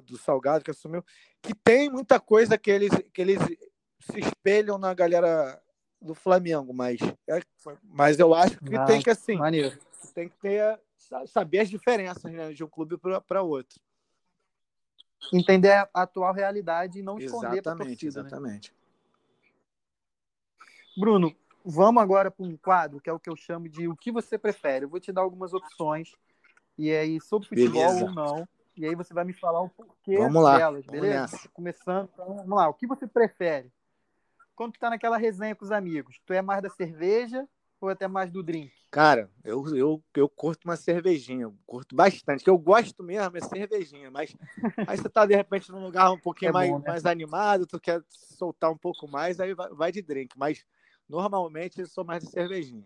do 0.05 0.17
Salgado 0.17 0.63
que 0.63 0.71
assumiu, 0.71 1.03
que 1.41 1.53
tem 1.53 1.89
muita 1.89 2.19
coisa 2.19 2.57
que 2.57 2.69
eles, 2.69 2.91
que 3.13 3.21
eles 3.21 3.39
se 3.99 4.19
espelham 4.19 4.77
na 4.77 4.93
galera 4.93 5.61
do 6.01 6.13
Flamengo, 6.13 6.73
mas, 6.73 6.99
é, 7.27 7.41
mas 7.83 8.19
eu 8.19 8.33
acho 8.33 8.59
que 8.59 8.75
ah, 8.75 8.85
tem 8.85 9.01
que 9.01 9.09
assim, 9.09 9.35
maneiro. 9.35 9.77
tem 10.13 10.29
que 10.29 10.37
ter 10.37 10.79
saber 11.27 11.59
as 11.59 11.69
diferenças 11.69 12.31
né, 12.31 12.51
de 12.51 12.63
um 12.63 12.67
clube 12.67 12.97
para 13.27 13.41
outro. 13.41 13.79
Entender 15.33 15.71
a 15.71 15.89
atual 15.93 16.33
realidade 16.33 16.99
e 16.99 17.03
não 17.03 17.17
esconder 17.17 17.61
para 17.61 17.73
a 17.73 17.77
torcida. 17.77 18.21
Né? 18.21 18.27
Exatamente. 18.27 18.71
Né? 18.71 18.77
Bruno, 20.97 21.35
vamos 21.63 22.01
agora 22.01 22.29
para 22.29 22.45
um 22.45 22.57
quadro 22.57 22.99
que 22.99 23.09
é 23.09 23.13
o 23.13 23.19
que 23.19 23.29
eu 23.29 23.35
chamo 23.35 23.67
de 23.69 23.87
o 23.87 23.95
que 23.95 24.11
você 24.11 24.37
prefere. 24.37 24.85
Eu 24.85 24.89
vou 24.89 24.99
te 24.99 25.11
dar 25.11 25.21
algumas 25.21 25.53
opções 25.53 26.11
e 26.77 26.91
aí 26.91 27.19
sobre 27.19 27.47
futebol 27.47 27.93
beleza. 27.93 28.05
ou 28.05 28.11
não. 28.11 28.47
E 28.75 28.85
aí 28.85 28.93
você 28.93 29.13
vai 29.13 29.25
me 29.25 29.33
falar 29.33 29.61
o 29.61 29.69
porquê 29.69 30.17
vamos 30.17 30.43
lá, 30.43 30.57
delas, 30.57 30.85
beleza? 30.85 31.49
Começando, 31.51 32.09
então, 32.13 32.35
vamos 32.35 32.55
lá. 32.55 32.69
O 32.69 32.73
que 32.73 32.85
você 32.85 33.07
prefere? 33.07 33.71
Quando 34.55 34.73
tu 34.73 34.79
tá 34.79 34.89
naquela 34.89 35.17
resenha 35.17 35.55
com 35.55 35.65
os 35.65 35.71
amigos, 35.71 36.19
tu 36.25 36.33
é 36.33 36.41
mais 36.41 36.61
da 36.61 36.69
cerveja 36.69 37.47
ou 37.81 37.89
até 37.89 38.07
mais 38.07 38.31
do 38.31 38.43
drink? 38.43 38.71
Cara, 38.91 39.29
eu, 39.43 39.67
eu, 39.75 40.03
eu 40.15 40.29
curto 40.29 40.65
uma 40.65 40.75
cervejinha, 40.75 41.43
eu 41.43 41.55
curto 41.65 41.95
bastante. 41.95 42.43
que 42.43 42.49
eu 42.49 42.57
gosto 42.57 43.03
mesmo 43.03 43.37
é 43.37 43.41
cervejinha, 43.41 44.09
mas 44.09 44.35
aí 44.87 44.97
você 44.97 45.09
tá 45.09 45.25
de 45.25 45.35
repente 45.35 45.71
num 45.71 45.83
lugar 45.83 46.11
um 46.11 46.19
pouquinho 46.19 46.49
é 46.49 46.53
mais, 46.53 46.71
bom, 46.71 46.79
né? 46.79 46.85
mais 46.87 47.05
animado, 47.05 47.67
tu 47.67 47.79
quer 47.79 48.03
soltar 48.09 48.71
um 48.71 48.77
pouco 48.77 49.07
mais, 49.07 49.39
aí 49.39 49.53
vai, 49.53 49.69
vai 49.69 49.91
de 49.91 50.01
drink. 50.01 50.37
Mas 50.37 50.65
normalmente 51.09 51.81
eu 51.81 51.87
sou 51.87 52.03
mais 52.03 52.23
de 52.23 52.29
cervejinha. 52.29 52.85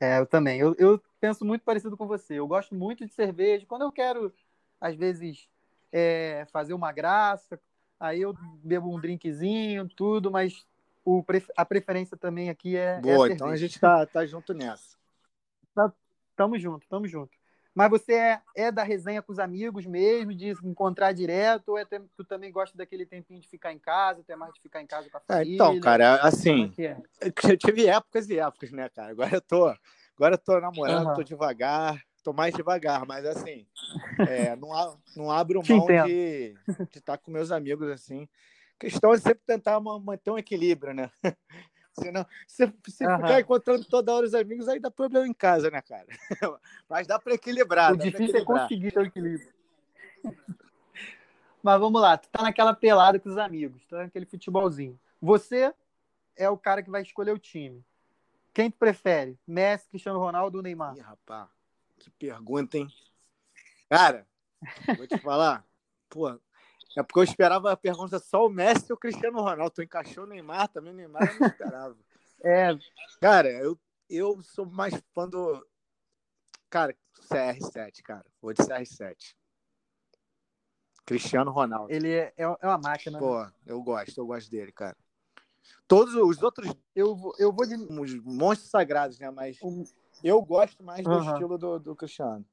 É, 0.00 0.18
eu 0.18 0.26
também. 0.26 0.58
Eu, 0.58 0.74
eu 0.78 1.00
penso 1.20 1.44
muito 1.44 1.62
parecido 1.62 1.96
com 1.96 2.06
você. 2.06 2.34
Eu 2.34 2.46
gosto 2.48 2.74
muito 2.74 3.06
de 3.06 3.12
cerveja. 3.12 3.66
Quando 3.66 3.82
eu 3.82 3.92
quero, 3.92 4.32
às 4.80 4.96
vezes, 4.96 5.46
é, 5.92 6.46
fazer 6.50 6.72
uma 6.72 6.90
graça, 6.90 7.60
aí 7.98 8.22
eu 8.22 8.34
bebo 8.64 8.94
um 8.94 8.98
drinkzinho, 8.98 9.86
tudo, 9.88 10.30
mas 10.30 10.66
o, 11.04 11.22
a 11.56 11.64
preferência 11.64 12.16
também 12.16 12.48
aqui 12.48 12.76
é. 12.76 12.98
Boa, 13.00 13.28
é 13.28 13.30
a 13.30 13.34
então 13.34 13.48
a 13.48 13.56
gente 13.56 13.78
tá, 13.78 14.06
tá 14.06 14.24
junto 14.24 14.54
nessa. 14.54 14.96
Tá, 15.74 15.92
tamo 16.34 16.58
junto, 16.58 16.86
tamo 16.88 17.06
junto. 17.06 17.39
Mas 17.74 17.90
você 17.90 18.14
é, 18.14 18.40
é 18.56 18.72
da 18.72 18.82
resenha 18.82 19.22
com 19.22 19.32
os 19.32 19.38
amigos 19.38 19.86
mesmo, 19.86 20.34
de 20.34 20.50
encontrar 20.64 21.12
direto, 21.12 21.70
ou 21.70 21.78
é, 21.78 21.84
tu 21.84 22.24
também 22.24 22.50
gosta 22.50 22.76
daquele 22.76 23.06
tempinho 23.06 23.40
de 23.40 23.48
ficar 23.48 23.72
em 23.72 23.78
casa, 23.78 24.22
tu 24.24 24.30
é 24.30 24.36
mais 24.36 24.52
de 24.52 24.60
ficar 24.60 24.82
em 24.82 24.86
casa 24.86 25.08
com 25.08 25.16
a 25.16 25.20
família? 25.20 25.52
É, 25.52 25.54
então, 25.54 25.80
cara, 25.80 26.16
assim, 26.16 26.72
é 26.78 26.84
é? 26.84 26.96
eu 27.52 27.56
tive 27.56 27.86
épocas 27.86 28.28
e 28.28 28.38
épocas, 28.38 28.72
né, 28.72 28.88
cara? 28.88 29.12
Agora 29.12 29.34
eu 29.34 29.40
tô, 29.40 29.66
agora 30.16 30.34
eu 30.34 30.38
tô 30.38 30.60
namorando, 30.60 31.08
uhum. 31.08 31.14
tô 31.14 31.22
devagar, 31.22 32.02
tô 32.24 32.32
mais 32.32 32.54
devagar, 32.54 33.06
mas 33.06 33.24
assim, 33.24 33.66
é, 34.28 34.56
não, 34.56 34.98
não 35.16 35.30
abro 35.30 35.62
mão 35.66 35.86
de 35.86 36.54
estar 36.94 37.16
tá 37.16 37.18
com 37.18 37.30
meus 37.30 37.52
amigos, 37.52 37.88
assim. 37.88 38.28
A 38.76 38.80
questão 38.80 39.12
é 39.12 39.18
sempre 39.18 39.42
tentar 39.46 39.78
manter 39.78 40.30
um 40.30 40.38
equilíbrio, 40.38 40.92
né? 40.92 41.10
Senão, 42.00 42.26
se, 42.46 42.72
se 42.88 43.06
uhum. 43.06 43.16
ficar 43.16 43.40
encontrando 43.40 43.84
toda 43.84 44.12
hora 44.14 44.26
os 44.26 44.34
amigos, 44.34 44.68
aí 44.68 44.78
dá 44.78 44.90
problema 44.90 45.26
em 45.26 45.32
casa, 45.32 45.70
né, 45.70 45.80
cara? 45.82 46.06
Mas 46.88 47.06
dá 47.06 47.18
para 47.18 47.34
equilibrar. 47.34 47.92
O 47.92 47.96
difícil 47.96 48.36
é 48.36 48.40
equilibrar. 48.40 48.56
é 48.56 48.62
conseguir 48.62 48.98
o 48.98 49.02
equilíbrio. 49.02 49.52
Mas 51.62 51.78
vamos 51.78 52.00
lá, 52.00 52.16
tu 52.16 52.28
tá 52.30 52.42
naquela 52.42 52.74
pelada 52.74 53.18
com 53.18 53.28
os 53.28 53.36
amigos, 53.36 53.84
tá 53.86 53.98
naquele 53.98 54.24
futebolzinho. 54.24 54.98
Você 55.20 55.74
é 56.34 56.48
o 56.48 56.56
cara 56.56 56.82
que 56.82 56.90
vai 56.90 57.02
escolher 57.02 57.32
o 57.32 57.38
time. 57.38 57.84
Quem 58.54 58.70
tu 58.70 58.78
prefere? 58.78 59.38
Messi, 59.46 59.88
Cristiano 59.88 60.18
Ronaldo 60.18 60.56
ou 60.56 60.62
Neymar? 60.62 60.96
Ih, 60.96 61.00
rapaz, 61.00 61.48
que 61.98 62.10
pergunta, 62.10 62.78
hein? 62.78 62.88
Cara, 63.88 64.26
vou 64.96 65.06
te 65.06 65.18
falar. 65.18 65.64
Pô, 66.08 66.38
é 66.96 67.02
porque 67.02 67.20
eu 67.20 67.24
esperava 67.24 67.70
a 67.70 67.76
pergunta 67.76 68.18
só 68.18 68.46
o 68.46 68.50
Messi 68.50 68.86
ou 68.90 68.96
o 68.96 69.00
Cristiano 69.00 69.40
Ronaldo. 69.40 69.70
Tu 69.70 69.82
encaixou 69.82 70.24
o 70.24 70.26
Neymar 70.26 70.68
também, 70.68 70.92
o 70.92 70.96
Neymar 70.96 71.22
eu 71.22 71.40
não 71.40 71.46
esperava. 71.46 71.96
é. 72.44 72.78
Cara, 73.20 73.48
eu, 73.48 73.78
eu 74.08 74.42
sou 74.42 74.66
mais 74.66 74.94
fã 75.14 75.28
do. 75.28 75.64
Cara, 76.68 76.96
CR7, 77.28 78.02
cara. 78.02 78.26
Vou 78.40 78.52
de 78.52 78.62
CR7. 78.62 79.34
Cristiano 81.04 81.50
Ronaldo. 81.50 81.92
Ele 81.92 82.12
é, 82.12 82.32
é 82.36 82.46
uma 82.46 82.78
máquina. 82.78 83.18
Né? 83.18 83.26
Pô, 83.26 83.46
eu 83.66 83.82
gosto, 83.82 84.18
eu 84.18 84.26
gosto 84.26 84.50
dele, 84.50 84.72
cara. 84.72 84.96
Todos 85.86 86.14
os 86.14 86.42
outros. 86.42 86.72
Eu, 86.94 87.32
eu 87.38 87.52
vou 87.52 87.66
de. 87.66 87.74
Os 87.74 88.14
monstros 88.24 88.70
sagrados, 88.70 89.18
né? 89.18 89.30
Mas 89.30 89.58
eu 90.22 90.40
gosto 90.42 90.82
mais 90.82 91.04
do 91.04 91.10
uhum. 91.10 91.32
estilo 91.32 91.58
do, 91.58 91.78
do 91.78 91.96
Cristiano. 91.96 92.44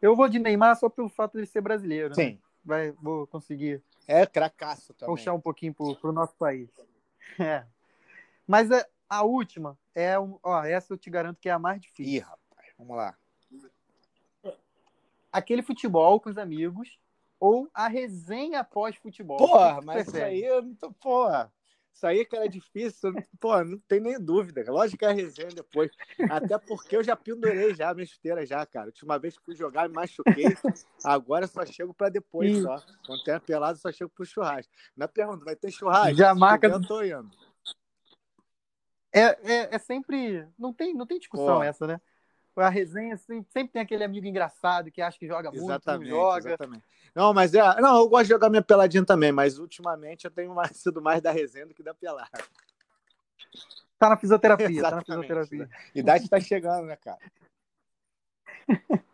Eu 0.00 0.14
vou 0.14 0.28
de 0.28 0.38
Neymar 0.38 0.76
só 0.76 0.88
pelo 0.88 1.08
fato 1.08 1.38
de 1.38 1.46
ser 1.46 1.60
brasileiro. 1.60 2.10
Né? 2.10 2.14
Sim. 2.14 2.30
Né? 2.32 2.38
Vai, 2.64 2.92
vou 2.92 3.26
conseguir. 3.26 3.82
É 4.06 4.26
cracaço 4.26 4.92
também. 4.94 5.14
Puxar 5.14 5.34
um 5.34 5.40
pouquinho 5.40 5.74
pro, 5.74 5.94
pro 5.96 6.12
nosso 6.12 6.34
país. 6.36 6.68
É. 7.40 7.66
Mas 8.46 8.70
a, 8.70 8.86
a 9.10 9.22
última 9.24 9.76
é. 9.92 10.16
Um, 10.16 10.38
ó, 10.44 10.62
essa 10.62 10.92
eu 10.92 10.96
te 10.96 11.10
garanto 11.10 11.40
que 11.40 11.48
é 11.48 11.52
a 11.52 11.58
mais 11.58 11.80
difícil. 11.80 12.14
Ih, 12.14 12.18
rapaz, 12.20 12.72
vamos 12.78 12.96
lá 12.96 13.16
aquele 15.36 15.62
futebol 15.62 16.18
com 16.18 16.30
os 16.30 16.38
amigos 16.38 16.98
ou 17.38 17.68
a 17.74 17.88
resenha 17.88 18.64
pós-futebol. 18.64 19.36
Porra, 19.36 19.80
mas 19.82 20.08
isso 20.08 20.16
aí, 20.16 20.42
eu 20.42 20.62
não 20.62 20.74
tô, 20.74 20.90
porra. 20.92 21.52
Isso 21.96 22.06
aí, 22.06 22.26
cara, 22.26 22.44
é 22.44 22.48
difícil. 22.48 23.10
Pô, 23.40 23.64
não 23.64 23.78
tem 23.88 23.98
nem 24.00 24.20
dúvida. 24.20 24.62
Lógico 24.70 24.98
que 24.98 25.06
é 25.06 25.12
resenha 25.12 25.48
depois. 25.48 25.90
Até 26.30 26.58
porque 26.58 26.94
eu 26.94 27.02
já 27.02 27.16
pendurei 27.16 27.74
já 27.74 27.88
a 27.88 27.94
minha 27.94 28.06
chuteira 28.06 28.44
já, 28.44 28.66
cara. 28.66 28.88
Última 28.88 29.18
vez 29.18 29.38
que 29.38 29.44
fui 29.46 29.54
jogar, 29.56 29.88
me 29.88 29.94
machuquei. 29.94 30.54
Agora 31.02 31.46
só 31.46 31.64
chego 31.64 31.94
pra 31.94 32.10
depois 32.10 32.60
só. 32.60 32.82
Quando 33.06 33.24
tem 33.24 33.32
a 33.32 33.40
pelada, 33.40 33.78
só 33.78 33.90
chego 33.90 34.10
pro 34.14 34.26
churrasco. 34.26 34.70
Na 34.94 35.08
pergunta, 35.08 35.42
vai 35.42 35.56
ter 35.56 35.70
churrasco? 35.70 36.14
Já 36.14 36.34
marca. 36.34 36.66
Eu 36.66 36.82
tô 36.82 37.02
indo. 37.02 37.30
É, 39.10 39.20
é, 39.20 39.74
é 39.76 39.78
sempre. 39.78 40.46
Não 40.58 40.74
tem, 40.74 40.92
não 40.92 41.06
tem 41.06 41.18
discussão 41.18 41.56
Pô. 41.56 41.62
essa, 41.62 41.86
né? 41.86 41.98
A 42.64 42.68
resenha 42.68 43.16
sempre, 43.16 43.50
sempre 43.50 43.72
tem 43.72 43.82
aquele 43.82 44.04
amigo 44.04 44.26
engraçado 44.26 44.90
que 44.90 45.02
acha 45.02 45.18
que 45.18 45.26
joga 45.26 45.50
muito, 45.50 45.64
exatamente, 45.64 46.10
não 46.10 46.16
joga. 46.16 46.48
Exatamente. 46.48 46.84
Não, 47.14 47.32
mas 47.32 47.54
é. 47.54 47.80
Não, 47.80 47.98
eu 47.98 48.08
gosto 48.08 48.24
de 48.24 48.30
jogar 48.30 48.50
minha 48.50 48.62
peladinha 48.62 49.04
também, 49.04 49.32
mas 49.32 49.58
ultimamente 49.58 50.24
eu 50.24 50.30
tenho 50.30 50.54
mais, 50.54 50.70
sido 50.76 51.00
mais 51.00 51.22
da 51.22 51.30
resenha 51.30 51.66
do 51.66 51.74
que 51.74 51.82
da 51.82 51.94
pelada. 51.94 52.30
Tá 53.98 54.10
na 54.10 54.16
fisioterapia, 54.16 54.82
tá 54.82 54.90
na 54.90 55.02
fisioterapia. 55.02 55.70
Idade 55.94 56.28
tá 56.28 56.38
chegando, 56.38 56.86
né, 56.86 56.96
cara? 56.96 57.18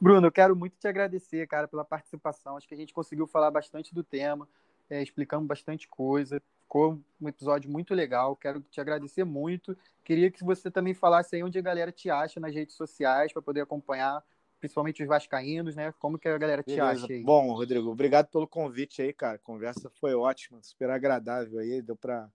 Bruno, 0.00 0.26
eu 0.26 0.32
quero 0.32 0.56
muito 0.56 0.76
te 0.76 0.88
agradecer, 0.88 1.46
cara, 1.46 1.68
pela 1.68 1.84
participação. 1.84 2.56
Acho 2.56 2.66
que 2.66 2.74
a 2.74 2.76
gente 2.76 2.92
conseguiu 2.92 3.26
falar 3.26 3.50
bastante 3.50 3.94
do 3.94 4.02
tema, 4.02 4.48
é, 4.90 5.02
explicamos 5.02 5.46
bastante 5.46 5.88
coisa. 5.88 6.42
Ficou 6.64 7.00
um 7.20 7.28
episódio 7.28 7.70
muito 7.70 7.94
legal. 7.94 8.34
Quero 8.34 8.60
te 8.60 8.80
agradecer 8.80 9.24
muito. 9.24 9.76
Queria 10.02 10.30
que 10.30 10.42
você 10.42 10.70
também 10.70 10.92
falasse 10.92 11.36
aí 11.36 11.42
onde 11.42 11.58
a 11.58 11.62
galera 11.62 11.92
te 11.92 12.10
acha 12.10 12.40
nas 12.40 12.54
redes 12.54 12.74
sociais 12.74 13.32
para 13.32 13.40
poder 13.40 13.60
acompanhar, 13.60 14.22
principalmente 14.58 15.02
os 15.02 15.08
vascaínos, 15.08 15.76
né? 15.76 15.92
Como 15.98 16.18
que 16.18 16.28
a 16.28 16.36
galera 16.36 16.62
te 16.62 16.76
Beleza. 16.76 17.04
acha 17.04 17.12
aí? 17.12 17.22
Bom, 17.22 17.52
Rodrigo, 17.52 17.90
obrigado 17.90 18.28
pelo 18.28 18.48
convite 18.48 19.00
aí, 19.02 19.12
cara. 19.12 19.36
A 19.36 19.38
conversa 19.38 19.90
foi 20.00 20.14
ótima, 20.14 20.60
super 20.62 20.90
agradável 20.90 21.58
aí, 21.58 21.80
deu 21.80 21.96
para 21.96 22.28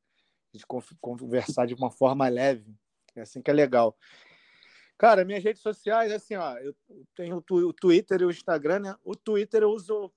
gente 0.53 0.65
conversar 1.01 1.67
de 1.67 1.73
uma 1.73 1.91
forma 1.91 2.27
leve. 2.27 2.73
É 3.15 3.21
assim 3.21 3.41
que 3.41 3.51
é 3.51 3.53
legal. 3.53 3.95
Cara, 4.97 5.23
minhas 5.23 5.43
redes 5.43 5.61
sociais, 5.61 6.11
assim, 6.11 6.35
ó, 6.35 6.57
eu 6.57 6.75
tenho 7.15 7.37
o 7.37 7.73
Twitter 7.73 8.21
e 8.21 8.25
o 8.25 8.31
Instagram, 8.31 8.79
né? 8.79 8.95
O 9.03 9.15
Twitter 9.15 9.63
eu 9.63 9.71
uso 9.71 10.11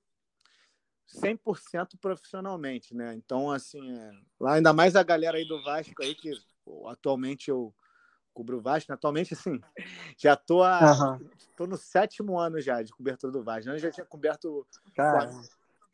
100% 1.09 1.99
profissionalmente, 2.01 2.95
né? 2.95 3.15
Então, 3.15 3.51
assim, 3.51 3.97
é... 3.97 4.11
lá 4.41 4.55
ainda 4.55 4.73
mais 4.73 4.97
a 4.97 5.03
galera 5.03 5.37
aí 5.37 5.47
do 5.47 5.63
Vasco 5.63 6.03
aí, 6.03 6.15
que 6.15 6.33
pô, 6.65 6.89
atualmente 6.89 7.51
eu 7.51 7.75
cubro 8.33 8.59
o 8.59 8.61
Vasco, 8.63 8.91
né? 8.91 8.95
atualmente, 8.95 9.35
assim, 9.35 9.61
já 10.17 10.37
tô, 10.37 10.63
a... 10.63 10.93
uhum. 10.93 11.31
tô 11.57 11.67
no 11.67 11.77
sétimo 11.77 12.39
ano 12.39 12.61
já 12.61 12.83
de 12.83 12.93
cobertura 12.93 13.33
do 13.33 13.43
Vasco. 13.43 13.71
Eu 13.71 13.79
já 13.79 13.91
tinha 13.91 14.07
coberto... 14.07 14.67
Cara, 14.95 15.31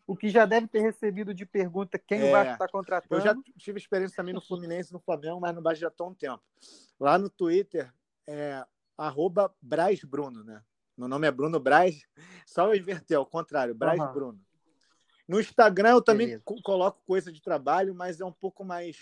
o 0.07 0.16
que 0.16 0.31
já 0.31 0.47
deve 0.47 0.66
ter 0.66 0.81
recebido 0.81 1.35
de 1.35 1.44
pergunta 1.44 1.99
quem 1.99 2.23
é... 2.23 2.29
o 2.29 2.33
Vasco 2.33 2.53
está 2.53 2.68
contratando. 2.68 3.14
Eu 3.14 3.21
já 3.21 3.35
tive 3.59 3.79
experiência 3.79 4.16
também 4.16 4.33
no 4.33 4.40
Fluminense 4.40 4.92
no 4.92 5.01
Flamengo, 5.01 5.40
mas 5.40 5.55
no 5.55 5.62
Vasco 5.62 5.81
já 5.81 5.88
estou 5.88 6.07
há 6.07 6.11
um 6.11 6.14
tempo. 6.14 6.42
Lá 6.99 7.18
no 7.18 7.29
Twitter, 7.29 7.92
é 8.27 8.64
arroba 8.97 9.55
Braz 9.61 10.03
Bruno, 10.05 10.42
né? 10.42 10.62
Meu 10.97 11.07
nome 11.07 11.29
é 11.29 11.31
Bruno 11.31 11.61
Braz, 11.61 12.03
só 12.44 12.66
eu 12.66 12.75
inverter, 12.75 13.16
ao 13.16 13.27
contrário, 13.27 13.75
Braz 13.75 14.01
uhum. 14.01 14.12
Bruno. 14.12 14.40
No 15.29 15.38
Instagram 15.38 15.91
eu 15.91 16.03
também 16.03 16.27
Beleza. 16.27 16.45
coloco 16.64 17.03
coisa 17.07 17.31
de 17.31 17.43
trabalho, 17.43 17.95
mas 17.95 18.19
é 18.19 18.25
um 18.25 18.33
pouco 18.33 18.64
mais 18.64 18.99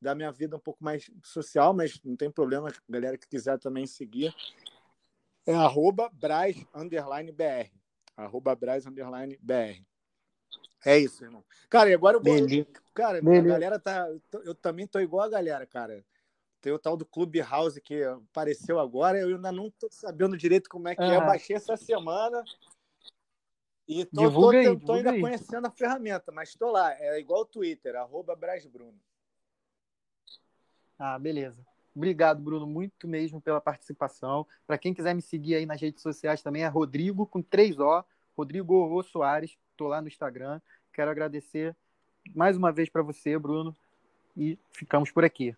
da 0.00 0.14
minha 0.14 0.32
vida, 0.32 0.56
um 0.56 0.60
pouco 0.60 0.82
mais 0.82 1.08
social, 1.22 1.72
mas 1.72 2.00
não 2.04 2.16
tem 2.16 2.30
problema, 2.30 2.72
galera 2.88 3.16
que 3.16 3.28
quiser 3.28 3.58
também 3.58 3.86
seguir. 3.86 4.34
É 5.46 5.54
arroba 5.54 6.10
Braz 6.12 6.56
underline 6.74 7.30
BR. 7.30 7.70
Arroba 8.16 8.54
Braz 8.54 8.86
underline 8.86 9.38
BR. 9.40 9.82
É 10.84 10.98
isso, 10.98 11.24
irmão. 11.24 11.44
Cara, 11.70 11.88
e 11.88 11.94
agora 11.94 12.16
eu 12.16 12.22
vou. 12.22 12.66
Cara, 12.92 13.22
Beleza. 13.22 13.46
a 13.46 13.50
galera 13.50 13.78
tá. 13.78 14.06
Eu 14.44 14.54
também 14.54 14.86
tô 14.86 14.98
igual 15.00 15.24
a 15.24 15.28
galera, 15.28 15.66
cara. 15.66 16.04
Tem 16.60 16.72
o 16.72 16.78
tal 16.78 16.96
do 16.96 17.06
Clubhouse 17.06 17.80
que 17.80 18.02
apareceu 18.02 18.78
agora, 18.78 19.18
eu 19.18 19.36
ainda 19.36 19.52
não 19.52 19.70
tô 19.70 19.88
sabendo 19.90 20.36
direito 20.36 20.68
como 20.68 20.88
é 20.88 20.94
que 20.94 21.02
é. 21.02 21.16
Eu 21.16 21.20
baixei 21.20 21.56
essa 21.56 21.76
semana. 21.76 22.42
E 23.86 24.04
tô, 24.06 24.22
divulga 24.22 24.62
tô, 24.62 24.68
aí, 24.70 24.80
tô 24.80 24.92
ainda 24.94 25.10
aí. 25.10 25.20
conhecendo 25.20 25.66
a 25.66 25.70
ferramenta, 25.70 26.32
mas 26.32 26.50
estou 26.50 26.70
lá. 26.70 26.92
É 26.94 27.18
igual 27.18 27.42
o 27.42 27.46
Twitter, 27.46 27.96
arroba 27.96 28.34
Brasbruno. 28.34 28.98
Ah, 30.98 31.18
beleza. 31.18 31.64
Obrigado, 31.94 32.42
Bruno, 32.42 32.66
muito 32.66 33.06
mesmo 33.06 33.40
pela 33.40 33.60
participação. 33.60 34.46
Para 34.66 34.78
quem 34.78 34.92
quiser 34.92 35.14
me 35.14 35.22
seguir 35.22 35.54
aí 35.54 35.66
nas 35.66 35.80
redes 35.80 36.02
sociais 36.02 36.42
também 36.42 36.64
é 36.64 36.68
Rodrigo 36.68 37.26
com 37.26 37.40
3 37.40 37.78
O, 37.78 38.04
Rodrigo 38.36 38.74
o 38.74 39.02
Soares. 39.02 39.56
Estou 39.70 39.88
lá 39.88 40.00
no 40.00 40.08
Instagram. 40.08 40.60
Quero 40.92 41.10
agradecer 41.10 41.76
mais 42.34 42.56
uma 42.56 42.72
vez 42.72 42.88
para 42.88 43.02
você, 43.02 43.38
Bruno, 43.38 43.76
e 44.36 44.58
ficamos 44.72 45.10
por 45.10 45.24
aqui. 45.24 45.54